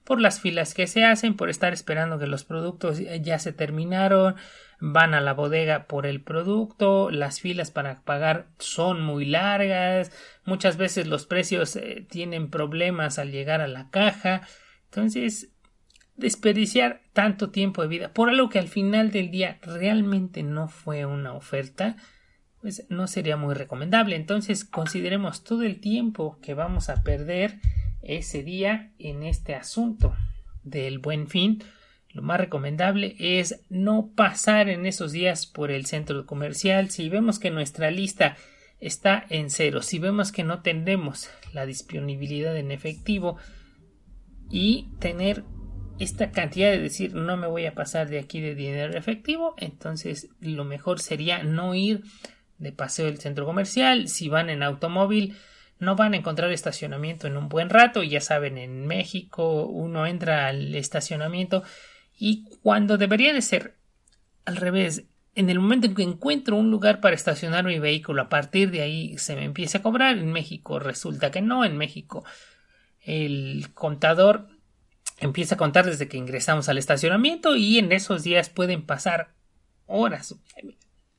por 0.03 0.19
las 0.19 0.41
filas 0.41 0.73
que 0.73 0.87
se 0.87 1.05
hacen, 1.05 1.37
por 1.37 1.49
estar 1.49 1.71
esperando 1.71 2.19
que 2.19 2.27
los 2.27 2.43
productos 2.43 2.99
ya 2.99 3.39
se 3.39 3.53
terminaron, 3.53 4.35
van 4.81 5.13
a 5.13 5.21
la 5.21 5.33
bodega 5.33 5.85
por 5.87 6.05
el 6.05 6.21
producto, 6.21 7.11
las 7.11 7.39
filas 7.39 7.71
para 7.71 8.01
pagar 8.01 8.47
son 8.59 9.01
muy 9.01 9.23
largas, 9.23 10.11
muchas 10.43 10.75
veces 10.75 11.07
los 11.07 11.25
precios 11.25 11.77
eh, 11.77 12.05
tienen 12.09 12.49
problemas 12.49 13.19
al 13.19 13.31
llegar 13.31 13.61
a 13.61 13.69
la 13.69 13.89
caja, 13.89 14.41
entonces 14.83 15.50
desperdiciar 16.21 17.01
tanto 17.13 17.49
tiempo 17.49 17.81
de 17.81 17.87
vida 17.87 18.13
por 18.13 18.29
algo 18.29 18.49
que 18.49 18.59
al 18.59 18.67
final 18.67 19.11
del 19.11 19.31
día 19.31 19.59
realmente 19.61 20.43
no 20.43 20.67
fue 20.69 21.05
una 21.05 21.33
oferta, 21.33 21.97
pues 22.61 22.85
no 22.89 23.07
sería 23.07 23.35
muy 23.35 23.53
recomendable. 23.53 24.15
Entonces 24.15 24.63
consideremos 24.63 25.43
todo 25.43 25.63
el 25.63 25.81
tiempo 25.81 26.39
que 26.41 26.53
vamos 26.53 26.89
a 26.89 27.03
perder 27.03 27.59
ese 28.01 28.43
día 28.43 28.91
en 28.99 29.23
este 29.23 29.55
asunto 29.55 30.15
del 30.63 30.99
buen 30.99 31.27
fin 31.27 31.61
lo 32.13 32.21
más 32.21 32.39
recomendable 32.39 33.15
es 33.19 33.61
no 33.69 34.11
pasar 34.15 34.69
en 34.69 34.85
esos 34.85 35.11
días 35.13 35.45
por 35.45 35.71
el 35.71 35.85
centro 35.85 36.25
comercial. 36.25 36.89
Si 36.89 37.07
vemos 37.07 37.39
que 37.39 37.51
nuestra 37.51 37.89
lista 37.89 38.35
está 38.79 39.25
en 39.29 39.49
cero, 39.49 39.81
si 39.81 39.99
vemos 39.99 40.31
que 40.31 40.43
no 40.43 40.61
tenemos 40.61 41.29
la 41.53 41.65
disponibilidad 41.65 42.57
en 42.57 42.71
efectivo 42.71 43.37
y 44.49 44.89
tener 44.99 45.45
esta 46.03 46.31
cantidad 46.31 46.71
de 46.71 46.79
decir 46.79 47.13
no 47.13 47.37
me 47.37 47.47
voy 47.47 47.65
a 47.67 47.75
pasar 47.75 48.09
de 48.09 48.17
aquí 48.17 48.41
de 48.41 48.55
dinero 48.55 48.97
efectivo, 48.97 49.53
entonces 49.57 50.29
lo 50.39 50.65
mejor 50.65 50.99
sería 50.99 51.43
no 51.43 51.75
ir 51.75 52.03
de 52.57 52.71
paseo 52.71 53.05
del 53.05 53.19
centro 53.19 53.45
comercial. 53.45 54.07
Si 54.07 54.27
van 54.27 54.49
en 54.49 54.63
automóvil, 54.63 55.35
no 55.79 55.95
van 55.95 56.13
a 56.13 56.17
encontrar 56.17 56.51
estacionamiento 56.51 57.27
en 57.27 57.37
un 57.37 57.49
buen 57.49 57.69
rato. 57.69 58.01
Ya 58.03 58.21
saben, 58.21 58.57
en 58.57 58.87
México 58.87 59.65
uno 59.65 60.05
entra 60.07 60.47
al 60.47 60.73
estacionamiento 60.73 61.63
y 62.17 62.45
cuando 62.61 62.97
debería 62.97 63.33
de 63.33 63.41
ser 63.41 63.75
al 64.45 64.57
revés, 64.57 65.03
en 65.35 65.49
el 65.49 65.59
momento 65.59 65.87
en 65.87 65.95
que 65.95 66.03
encuentro 66.03 66.55
un 66.55 66.71
lugar 66.71 66.99
para 66.99 67.15
estacionar 67.15 67.63
mi 67.63 67.79
vehículo, 67.79 68.23
a 68.23 68.29
partir 68.29 68.71
de 68.71 68.81
ahí 68.81 69.17
se 69.17 69.35
me 69.35 69.43
empieza 69.43 69.79
a 69.79 69.81
cobrar. 69.81 70.17
En 70.17 70.31
México 70.31 70.79
resulta 70.79 71.29
que 71.29 71.41
no, 71.41 71.63
en 71.63 71.77
México 71.77 72.23
el 73.03 73.73
contador 73.73 74.47
empieza 75.21 75.55
a 75.55 75.57
contar 75.57 75.85
desde 75.85 76.07
que 76.07 76.17
ingresamos 76.17 76.67
al 76.67 76.77
estacionamiento 76.77 77.55
y 77.55 77.77
en 77.77 77.91
esos 77.91 78.23
días 78.23 78.49
pueden 78.49 78.85
pasar 78.85 79.29
horas, 79.85 80.35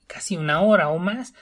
casi 0.06 0.36
una 0.36 0.60
hora 0.60 0.88
o 0.88 0.98
más, 0.98 1.34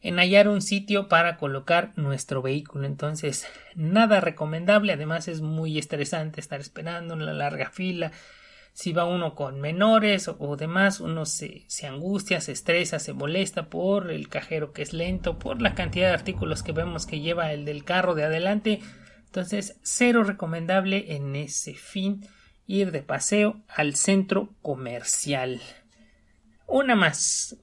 en 0.00 0.18
hallar 0.18 0.48
un 0.48 0.60
sitio 0.60 1.08
para 1.08 1.36
colocar 1.36 1.92
nuestro 1.96 2.42
vehículo. 2.42 2.86
Entonces, 2.86 3.46
nada 3.74 4.20
recomendable, 4.20 4.92
además 4.92 5.28
es 5.28 5.40
muy 5.40 5.78
estresante 5.78 6.40
estar 6.40 6.60
esperando 6.60 7.14
en 7.14 7.24
la 7.24 7.32
larga 7.32 7.70
fila, 7.70 8.12
si 8.72 8.92
va 8.92 9.04
uno 9.04 9.34
con 9.34 9.60
menores 9.60 10.28
o, 10.28 10.56
demás, 10.56 11.00
uno 11.00 11.26
se, 11.26 11.64
se, 11.66 11.88
angustia, 11.88 12.40
se 12.40 12.52
estresa, 12.52 13.00
se 13.00 13.12
molesta 13.12 13.68
por 13.68 14.12
el 14.12 14.28
cajero 14.28 14.72
que 14.72 14.82
es 14.82 14.92
lento, 14.92 15.36
por 15.36 15.60
la 15.60 15.74
cantidad 15.74 16.08
de 16.08 16.14
artículos 16.14 16.62
que 16.62 16.70
vemos 16.70 17.04
que 17.04 17.18
lleva 17.18 17.52
el 17.52 17.64
del 17.64 17.82
carro 17.82 18.14
de 18.14 18.22
adelante. 18.24 18.80
Entonces, 19.28 19.78
cero 19.82 20.24
recomendable 20.24 21.14
en 21.14 21.36
ese 21.36 21.74
fin 21.74 22.26
ir 22.66 22.92
de 22.92 23.02
paseo 23.02 23.60
al 23.68 23.94
centro 23.94 24.54
comercial. 24.62 25.60
Una 26.66 26.94
más. 26.94 27.56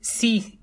Si 0.00 0.58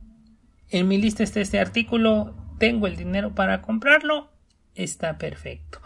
en 0.69 0.87
mi 0.87 0.97
lista 0.97 1.23
está 1.23 1.41
este 1.41 1.59
artículo, 1.59 2.35
tengo 2.59 2.87
el 2.87 2.95
dinero 2.95 3.35
para 3.35 3.61
comprarlo, 3.61 4.31
está 4.75 5.17
perfecto. 5.17 5.81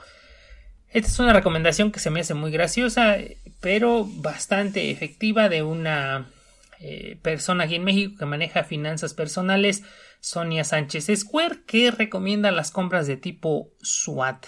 Esta 0.89 1.09
es 1.09 1.19
una 1.19 1.33
recomendación 1.33 1.91
que 1.91 1.99
se 1.99 2.09
me 2.09 2.21
hace 2.21 2.33
muy 2.33 2.51
graciosa 2.51 3.17
pero 3.59 4.05
bastante 4.05 4.91
efectiva 4.91 5.49
de 5.49 5.63
una 5.63 6.27
eh, 6.79 7.17
persona 7.21 7.65
aquí 7.65 7.75
en 7.75 7.83
México 7.83 8.17
que 8.17 8.25
maneja 8.25 8.63
finanzas 8.63 9.13
personales, 9.13 9.83
Sonia 10.19 10.63
Sánchez 10.63 11.09
Square, 11.15 11.63
que 11.65 11.91
recomienda 11.91 12.51
las 12.51 12.71
compras 12.71 13.07
de 13.07 13.17
tipo 13.17 13.71
SWAT. 13.81 14.47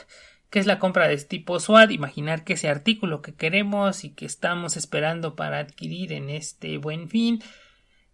¿Qué 0.50 0.60
es 0.60 0.66
la 0.66 0.80
compra 0.80 1.08
de 1.08 1.18
tipo 1.18 1.60
SWAT? 1.60 1.92
Imaginar 1.92 2.44
que 2.44 2.54
ese 2.54 2.70
artículo 2.70 3.22
que 3.22 3.36
queremos 3.36 4.04
y 4.04 4.12
que 4.12 4.26
estamos 4.26 4.78
esperando 4.78 5.36
para 5.36 5.60
adquirir 5.60 6.14
en 6.14 6.30
este 6.30 6.78
buen 6.78 7.10
fin 7.10 7.44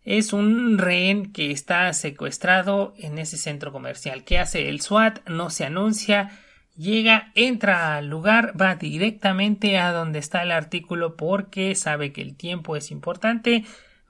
es 0.04 0.34
un 0.34 0.78
rehén 0.78 1.32
que 1.32 1.52
está 1.52 1.94
secuestrado 1.94 2.94
en 2.98 3.20
ese 3.20 3.38
centro 3.38 3.72
comercial. 3.72 4.24
¿Qué 4.24 4.40
hace 4.40 4.68
el 4.70 4.82
SWAT? 4.82 5.28
No 5.30 5.50
se 5.50 5.66
anuncia 5.66 6.32
Llega, 6.76 7.32
entra 7.36 7.98
al 7.98 8.08
lugar, 8.08 8.60
va 8.60 8.76
directamente 8.76 9.78
a 9.78 9.92
donde 9.92 10.18
está 10.18 10.42
el 10.42 10.52
artículo 10.52 11.16
porque 11.16 11.76
sabe 11.76 12.12
que 12.12 12.24
el 12.24 12.36
tiempo 12.36 12.76
es 12.76 12.90
importante, 12.90 13.64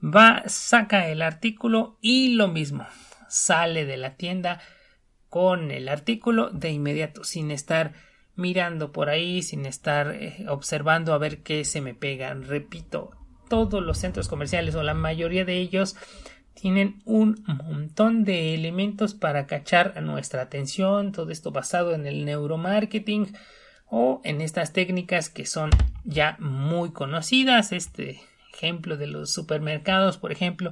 va, 0.03 0.43
saca 0.47 1.07
el 1.07 1.21
artículo 1.21 1.97
y 2.01 2.35
lo 2.35 2.47
mismo, 2.47 2.85
sale 3.29 3.85
de 3.85 3.97
la 3.97 4.15
tienda 4.15 4.59
con 5.29 5.71
el 5.71 5.89
artículo 5.89 6.49
de 6.49 6.71
inmediato, 6.71 7.23
sin 7.23 7.49
estar 7.49 7.93
mirando 8.35 8.91
por 8.91 9.09
ahí, 9.09 9.41
sin 9.41 9.65
estar 9.65 10.11
eh, 10.11 10.45
observando 10.47 11.13
a 11.13 11.17
ver 11.17 11.41
qué 11.41 11.65
se 11.65 11.81
me 11.81 11.93
pega. 11.93 12.33
Repito, 12.33 13.11
todos 13.49 13.83
los 13.83 13.97
centros 13.97 14.27
comerciales 14.27 14.75
o 14.75 14.83
la 14.83 14.93
mayoría 14.93 15.45
de 15.45 15.57
ellos 15.57 15.95
tienen 16.53 17.01
un 17.05 17.43
montón 17.47 18.23
de 18.23 18.53
elementos 18.53 19.15
para 19.15 19.47
cachar 19.47 20.01
nuestra 20.03 20.43
atención, 20.43 21.11
todo 21.11 21.31
esto 21.31 21.51
basado 21.51 21.93
en 21.93 22.05
el 22.05 22.25
neuromarketing 22.25 23.33
o 23.87 24.21
en 24.23 24.41
estas 24.41 24.71
técnicas 24.71 25.29
que 25.29 25.45
son 25.45 25.71
ya 26.03 26.37
muy 26.39 26.91
conocidas, 26.91 27.71
este 27.71 28.21
ejemplo 28.53 28.97
de 28.97 29.07
los 29.07 29.31
supermercados, 29.31 30.17
por 30.17 30.31
ejemplo, 30.31 30.71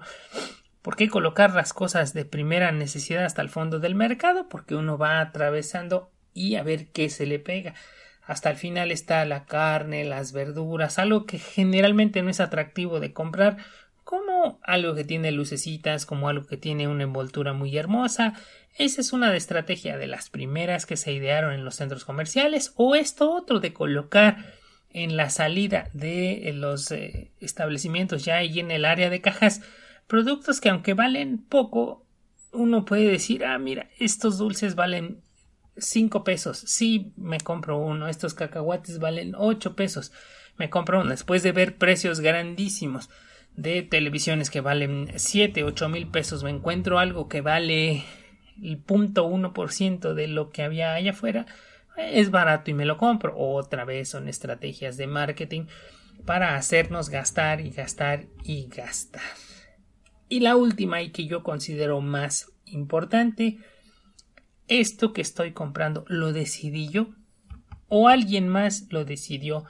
¿por 0.82 0.96
qué 0.96 1.10
colocar 1.10 1.54
las 1.54 1.74
cosas 1.74 2.13
de 2.13 2.26
primera 2.26 2.72
necesidad 2.72 3.26
hasta 3.26 3.41
el 3.41 3.50
fondo 3.50 3.80
del 3.80 3.96
mercado? 3.96 4.48
Porque 4.50 4.76
uno 4.76 4.98
va 4.98 5.20
atravesando 5.20 6.12
y 6.34 6.56
a 6.56 6.63
ver 6.63 6.88
qué 6.88 7.10
se 7.10 7.26
le 7.26 7.39
pega. 7.39 7.74
Hasta 8.24 8.50
el 8.50 8.58
final 8.58 8.91
está 8.91 9.26
la 9.26 9.46
carne, 9.46 10.06
las 10.06 10.32
verduras, 10.32 11.00
algo 11.00 11.26
que 11.26 11.39
generalmente 11.39 12.22
no 12.22 12.30
es 12.30 12.39
atractivo 12.39 13.00
de 13.00 13.13
comprar 13.13 13.58
como 14.04 14.60
algo 14.63 14.96
que 14.96 15.04
tiene 15.04 15.32
lucecitas, 15.32 16.06
como 16.06 16.30
algo 16.30 16.46
que 16.46 16.58
tiene 16.58 16.88
una 16.88 17.04
envoltura 17.04 17.54
muy 17.54 17.78
hermosa. 17.78 18.34
Esa 18.78 19.02
es 19.02 19.13
una 19.13 19.32
de 19.32 19.38
estrategia 19.38 19.98
de 19.98 20.08
las 20.08 20.30
primeras 20.30 20.86
que 20.86 20.98
se 20.98 21.12
idearon 21.12 21.54
en 21.54 21.65
los 21.65 21.76
centros 21.76 22.06
comerciales 22.06 22.74
o 22.76 22.96
esto 22.96 23.32
otro 23.32 23.60
de 23.60 23.74
colocar 23.74 24.61
en 24.93 25.17
la 25.17 25.30
salida 25.30 25.89
de 25.93 26.51
los 26.56 26.91
eh, 26.91 27.32
establecimientos 27.39 28.25
ya 28.25 28.38
ahí 28.38 28.60
en 28.60 28.71
el 28.71 28.86
área 28.86 29.10
de 29.10 29.21
cajas 29.21 29.62
productos 30.08 30.60
que 30.60 30.69
aunque 30.69 30.93
valen 30.93 31.38
poco 31.38 32.06
uno 32.51 32.86
puede 32.86 33.10
decir 33.10 33.45
ah 33.45 33.58
mira 33.58 33.89
estos 33.99 34.38
dulces 34.38 34.75
valen 34.75 35.21
cinco 35.77 36.23
pesos 36.23 36.58
sí 36.60 37.13
me 37.15 37.39
compro 37.39 37.77
uno 37.77 38.08
estos 38.08 38.34
cacahuates 38.34 38.99
valen 38.99 39.34
ocho 39.38 39.75
pesos 39.75 40.12
me 40.58 40.69
compro 40.69 40.99
uno 41.01 41.12
después 41.12 41.43
de 41.43 41.54
ver 41.54 41.77
precios 41.77 42.19
grandísimos 42.19 43.10
de 43.56 43.82
televisiones 43.82 44.49
que 44.49 44.62
valen 44.62 45.12
7, 45.15 45.63
8 45.63 45.89
mil 45.89 46.08
pesos, 46.08 46.43
me 46.43 46.49
encuentro 46.49 46.99
algo 46.99 47.27
que 47.27 47.41
vale 47.41 48.04
el 48.62 48.77
punto 48.77 49.25
uno 49.25 49.54
por 49.54 49.71
ciento 49.71 50.13
de 50.13 50.27
lo 50.27 50.51
que 50.51 50.63
había 50.63 50.93
allá 50.93 51.12
afuera, 51.12 51.45
es 51.97 52.32
barato 52.32 52.71
y 52.71 52.73
me 52.73 52.86
lo 52.86 52.97
compro. 52.97 53.38
Otra 53.38 53.86
vez 53.86 54.10
son 54.10 54.27
estrategias 54.27 54.97
de 54.97 55.08
marketing 55.08 55.65
para 56.25 56.56
hacernos 56.56 57.10
gastar 57.10 57.62
y 57.62 57.71
gastar 57.71 58.25
y 58.43 58.67
gastar. 58.67 59.21
Y 60.30 60.39
la 60.39 60.56
última 60.56 61.01
y 61.01 61.12
que 61.12 61.25
yo 61.25 61.43
considero 61.43 61.99
más 62.01 62.51
importante, 62.65 63.58
esto 64.67 65.12
que 65.13 65.21
estoy 65.21 65.51
comprando 65.51 66.06
lo 66.08 66.32
decidí 66.32 66.89
yo 66.89 67.10
o 67.89 68.08
alguien 68.08 68.47
más 68.47 68.88
lo 68.89 69.04
decidió 69.04 69.65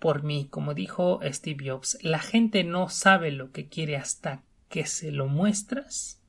por 0.00 0.24
mí. 0.24 0.48
Como 0.50 0.74
dijo 0.74 1.20
Steve 1.24 1.70
Jobs, 1.70 1.98
la 2.02 2.18
gente 2.18 2.64
no 2.64 2.88
sabe 2.88 3.30
lo 3.30 3.52
que 3.52 3.68
quiere 3.68 3.96
hasta 3.96 4.42
que 4.68 4.86
se 4.86 5.12
lo 5.12 5.28
muestras. 5.28 6.19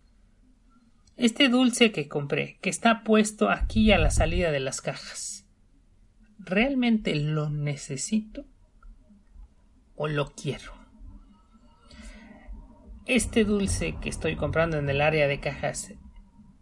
Este 1.22 1.50
dulce 1.50 1.92
que 1.92 2.08
compré, 2.08 2.58
que 2.62 2.72
está 2.72 3.04
puesto 3.04 3.52
aquí 3.52 3.92
a 3.92 4.00
la 4.00 4.10
salida 4.10 4.50
de 4.50 4.60
las 4.60 4.82
cajas, 4.82 5.46
¿realmente 6.40 7.14
lo 7.14 7.52
necesito 7.52 8.48
o 9.96 10.08
lo 10.08 10.34
quiero? 10.34 10.74
Este 13.06 13.46
dulce 13.46 13.98
que 14.02 14.10
estoy 14.10 14.36
comprando 14.36 14.80
en 14.80 14.90
el 14.90 15.00
área 15.00 15.28
de 15.28 15.40
cajas, 15.40 15.94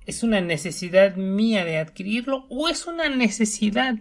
¿es 0.05 0.23
una 0.23 0.41
necesidad 0.41 1.15
mía 1.15 1.63
de 1.63 1.77
adquirirlo 1.77 2.45
o 2.49 2.67
es 2.67 2.85
una 2.85 3.07
necesidad 3.07 3.95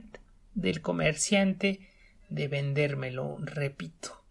del 0.55 0.83
comerciante 0.83 1.89
de 2.31 2.49
vendérmelo, 2.49 3.37
repito. 3.43 4.25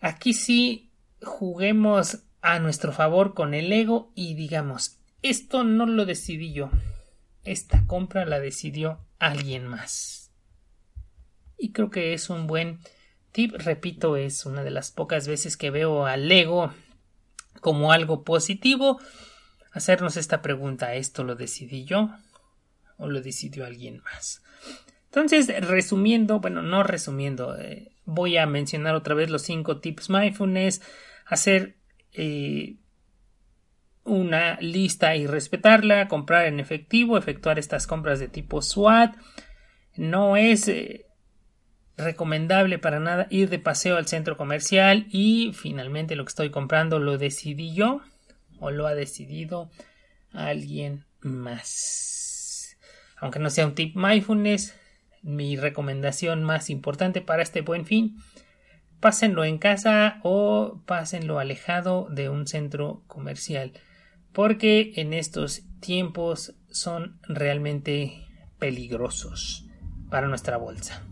Aquí 0.00 0.34
sí 0.34 0.90
juguemos 1.22 2.24
a 2.40 2.58
nuestro 2.58 2.90
favor 2.90 3.34
con 3.34 3.54
el 3.54 3.72
ego 3.72 4.10
y 4.16 4.34
digamos, 4.34 4.98
esto 5.22 5.64
no 5.64 5.86
lo 5.86 6.04
decidí 6.04 6.52
yo, 6.52 6.70
esta 7.44 7.86
compra 7.86 8.26
la 8.26 8.40
decidió 8.40 8.98
alguien 9.18 9.66
más. 9.66 10.32
Y 11.56 11.72
creo 11.72 11.90
que 11.90 12.12
es 12.12 12.28
un 12.28 12.46
buen 12.46 12.80
tip, 13.30 13.54
repito, 13.56 14.16
es 14.16 14.46
una 14.46 14.64
de 14.64 14.70
las 14.70 14.90
pocas 14.90 15.28
veces 15.28 15.56
que 15.56 15.70
veo 15.70 16.06
al 16.06 16.30
ego 16.30 16.72
como 17.60 17.92
algo 17.92 18.24
positivo, 18.24 19.00
hacernos 19.72 20.16
esta 20.16 20.42
pregunta, 20.42 20.94
¿esto 20.94 21.24
lo 21.24 21.34
decidí 21.34 21.84
yo 21.84 22.10
o 22.98 23.08
lo 23.08 23.20
decidió 23.20 23.64
alguien 23.64 24.02
más? 24.02 24.42
Entonces, 25.04 25.48
resumiendo, 25.66 26.40
bueno, 26.40 26.62
no 26.62 26.82
resumiendo, 26.82 27.58
eh, 27.58 27.92
voy 28.04 28.38
a 28.38 28.46
mencionar 28.46 28.94
otra 28.94 29.14
vez 29.14 29.30
los 29.30 29.42
cinco 29.42 29.78
tips 29.78 30.10
mindfulness, 30.10 30.82
hacer 31.26 31.76
eh, 32.12 32.76
una 34.04 34.58
lista 34.60 35.16
y 35.16 35.26
respetarla, 35.26 36.08
comprar 36.08 36.46
en 36.46 36.60
efectivo, 36.60 37.16
efectuar 37.16 37.58
estas 37.58 37.86
compras 37.86 38.18
de 38.20 38.28
tipo 38.28 38.62
SWAT, 38.62 39.14
no 39.96 40.36
es 40.36 40.68
eh, 40.68 41.06
recomendable 41.96 42.78
para 42.78 43.00
nada 43.00 43.26
ir 43.30 43.48
de 43.48 43.58
paseo 43.58 43.96
al 43.96 44.06
centro 44.06 44.36
comercial 44.36 45.06
y 45.10 45.52
finalmente 45.54 46.16
lo 46.16 46.24
que 46.24 46.30
estoy 46.30 46.50
comprando 46.50 46.98
lo 46.98 47.18
decidí 47.18 47.74
yo 47.74 48.00
o 48.58 48.70
lo 48.70 48.86
ha 48.86 48.94
decidido 48.94 49.70
alguien 50.32 51.04
más. 51.20 52.76
Aunque 53.18 53.38
no 53.38 53.50
sea 53.50 53.66
un 53.66 53.74
tip 53.74 53.94
mindfulness, 53.96 54.74
mi 55.22 55.56
recomendación 55.56 56.42
más 56.42 56.70
importante 56.70 57.20
para 57.20 57.42
este 57.42 57.60
buen 57.60 57.86
fin, 57.86 58.16
pásenlo 59.00 59.44
en 59.44 59.58
casa 59.58 60.20
o 60.22 60.80
pásenlo 60.86 61.38
alejado 61.38 62.08
de 62.10 62.28
un 62.28 62.46
centro 62.46 63.02
comercial, 63.06 63.72
porque 64.32 64.92
en 64.96 65.12
estos 65.12 65.62
tiempos 65.80 66.54
son 66.70 67.18
realmente 67.28 68.26
peligrosos 68.58 69.66
para 70.10 70.28
nuestra 70.28 70.56
bolsa. 70.56 71.02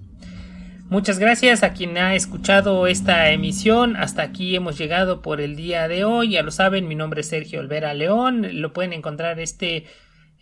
Muchas 0.91 1.21
gracias 1.21 1.63
a 1.63 1.73
quien 1.73 1.97
ha 1.99 2.17
escuchado 2.17 2.89
esta 2.89 3.31
emisión. 3.31 3.95
Hasta 3.95 4.23
aquí 4.23 4.57
hemos 4.57 4.77
llegado 4.77 5.23
por 5.23 5.41
el 5.41 5.55
día 5.55 5.87
de 5.87 6.03
hoy. 6.03 6.31
Ya 6.31 6.43
lo 6.43 6.51
saben, 6.51 6.89
mi 6.89 6.97
nombre 6.97 7.21
es 7.21 7.29
Sergio 7.29 7.61
Olvera 7.61 7.95
León. 7.95 8.61
Lo 8.61 8.73
pueden 8.73 8.93
encontrar 8.93 9.39
este 9.39 9.87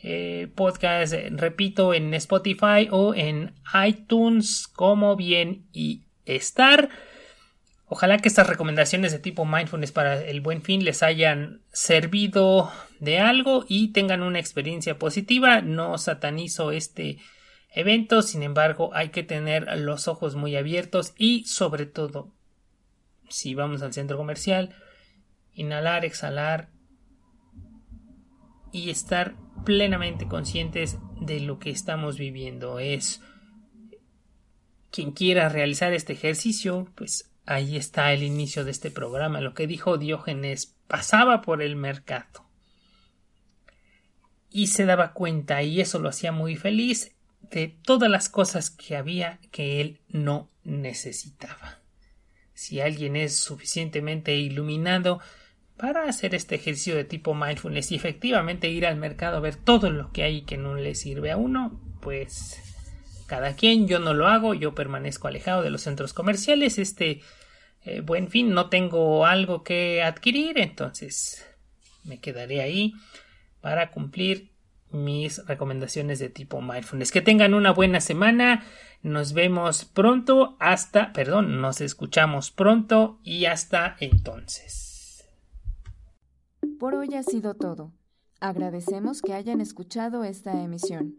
eh, 0.03 0.49
podcast, 0.55 1.13
repito, 1.33 1.93
en 1.93 2.15
Spotify 2.15 2.89
o 2.91 3.15
en 3.15 3.53
iTunes 3.87 4.69
como 4.69 5.17
bien 5.17 5.67
y 5.73 6.05
estar. 6.25 6.89
Ojalá 7.91 8.19
que 8.19 8.29
estas 8.29 8.47
recomendaciones 8.47 9.13
de 9.13 9.19
tipo 9.19 9.47
mindfulness 9.47 9.93
para 9.93 10.23
el 10.23 10.43
buen 10.43 10.63
fin 10.63 10.85
les 10.85 11.03
hayan 11.03 11.63
servido 11.73 12.71
de 13.01 13.19
algo 13.19 13.65
y 13.67 13.93
tengan 13.93 14.23
una 14.23 14.39
experiencia 14.39 14.99
positiva. 14.99 15.63
No 15.63 15.97
satanizo 15.97 16.71
este 16.71 17.19
evento, 17.71 18.21
sin 18.21 18.43
embargo 18.43 18.91
hay 18.93 19.09
que 19.09 19.23
tener 19.23 19.67
los 19.79 20.07
ojos 20.07 20.37
muy 20.37 20.55
abiertos 20.57 21.15
y 21.17 21.45
sobre 21.45 21.87
todo 21.87 22.35
si 23.31 23.55
vamos 23.55 23.83
al 23.83 23.93
centro 23.95 24.17
comercial, 24.19 24.75
inhalar, 25.55 26.05
exhalar 26.05 26.71
y 28.71 28.91
estar 28.91 29.35
plenamente 29.65 30.29
conscientes 30.29 30.99
de 31.21 31.41
lo 31.41 31.59
que 31.59 31.71
estamos 31.71 32.19
viviendo. 32.19 32.79
Es 32.79 33.23
quien 34.91 35.13
quiera 35.13 35.49
realizar 35.49 35.93
este 35.93 36.13
ejercicio, 36.13 36.91
pues 36.95 37.28
ahí 37.49 37.77
está 37.77 38.13
el 38.13 38.23
inicio 38.23 38.65
de 38.65 38.71
este 38.71 38.91
programa. 38.91 39.41
Lo 39.41 39.55
que 39.55 39.67
dijo 39.67 39.97
Diógenes 39.97 40.77
pasaba 40.87 41.41
por 41.41 41.63
el 41.63 41.77
mercado 41.77 42.47
y 44.51 44.69
se 44.69 44.85
daba 44.85 45.13
cuenta, 45.13 45.63
y 45.63 45.81
eso 45.81 45.99
lo 45.99 46.09
hacía 46.09 46.33
muy 46.33 46.57
feliz, 46.57 47.15
de 47.41 47.69
todas 47.69 48.11
las 48.11 48.29
cosas 48.29 48.71
que 48.71 48.97
había 48.97 49.41
que 49.51 49.81
él 49.81 50.01
no 50.09 50.51
necesitaba. 50.65 51.81
Si 52.53 52.81
alguien 52.81 53.17
es 53.17 53.39
suficientemente 53.39 54.37
iluminado, 54.37 55.21
para 55.77 56.09
hacer 56.09 56.35
este 56.35 56.57
ejercicio 56.57 56.97
de 56.97 57.05
tipo 57.05 57.35
mindfulness 57.35 57.93
y 57.93 57.95
efectivamente 57.95 58.69
ir 58.69 58.85
al 58.85 58.97
mercado 58.97 59.37
a 59.37 59.41
ver 59.41 59.55
todo 59.55 59.91
lo 59.91 60.11
que 60.13 60.25
hay 60.25 60.43
que 60.43 60.59
no 60.59 60.75
le 60.75 60.95
sirve 60.95 61.31
a 61.31 61.37
uno, 61.37 61.81
pues 62.01 62.61
cada 63.29 63.55
quien, 63.55 63.87
yo 63.87 64.01
no 64.01 64.15
lo 64.15 64.27
hago, 64.27 64.55
yo 64.55 64.75
permanezco 64.75 65.29
alejado 65.29 65.63
de 65.63 65.71
los 65.71 65.83
centros 65.83 66.15
comerciales, 66.15 66.79
este 66.79 67.21
eh, 67.85 68.01
buen 68.01 68.29
fin, 68.29 68.55
no 68.55 68.71
tengo 68.71 69.27
algo 69.27 69.63
que 69.63 70.03
adquirir, 70.03 70.59
entonces 70.59 71.47
me 72.05 72.19
quedaré 72.19 72.63
ahí 72.63 72.95
para 73.61 73.91
cumplir 73.91 74.51
mis 74.91 75.45
recomendaciones 75.47 76.19
de 76.19 76.31
tipo 76.31 76.63
mindfulness. 76.63 77.13
Que 77.13 77.21
tengan 77.21 77.53
una 77.53 77.73
buena 77.73 78.01
semana. 78.01 78.65
Nos 79.03 79.35
vemos 79.35 79.85
pronto. 79.85 80.57
Hasta, 80.59 81.13
perdón, 81.13 81.61
nos 81.61 81.83
escuchamos 81.83 82.51
pronto 82.51 83.19
y 83.23 83.45
hasta 83.45 83.97
entonces. 84.01 85.29
Por 86.81 86.95
hoy 86.95 87.15
ha 87.15 87.23
sido 87.23 87.55
todo. 87.55 87.93
Agradecemos 88.41 89.21
que 89.21 89.35
hayan 89.35 89.61
escuchado 89.61 90.25
esta 90.25 90.63
emisión. 90.63 91.15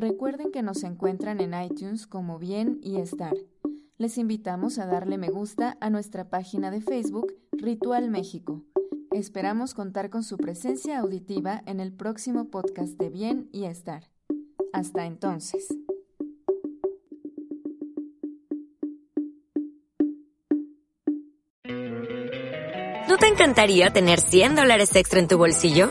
Recuerden 0.00 0.50
que 0.50 0.62
nos 0.62 0.82
encuentran 0.82 1.42
en 1.42 1.52
iTunes 1.62 2.06
como 2.06 2.38
Bien 2.38 2.80
y 2.82 2.96
Estar. 2.96 3.34
Les 3.98 4.16
invitamos 4.16 4.78
a 4.78 4.86
darle 4.86 5.18
me 5.18 5.28
gusta 5.28 5.76
a 5.78 5.90
nuestra 5.90 6.30
página 6.30 6.70
de 6.70 6.80
Facebook 6.80 7.34
Ritual 7.52 8.08
México. 8.08 8.62
Esperamos 9.12 9.74
contar 9.74 10.08
con 10.08 10.22
su 10.22 10.38
presencia 10.38 11.00
auditiva 11.00 11.62
en 11.66 11.80
el 11.80 11.92
próximo 11.92 12.46
podcast 12.46 12.98
de 12.98 13.10
Bien 13.10 13.50
y 13.52 13.64
Estar. 13.64 14.08
Hasta 14.72 15.04
entonces. 15.04 15.68
¿No 23.06 23.18
te 23.18 23.26
encantaría 23.26 23.90
tener 23.90 24.18
100 24.18 24.56
dólares 24.56 24.96
extra 24.96 25.20
en 25.20 25.28
tu 25.28 25.36
bolsillo? 25.36 25.90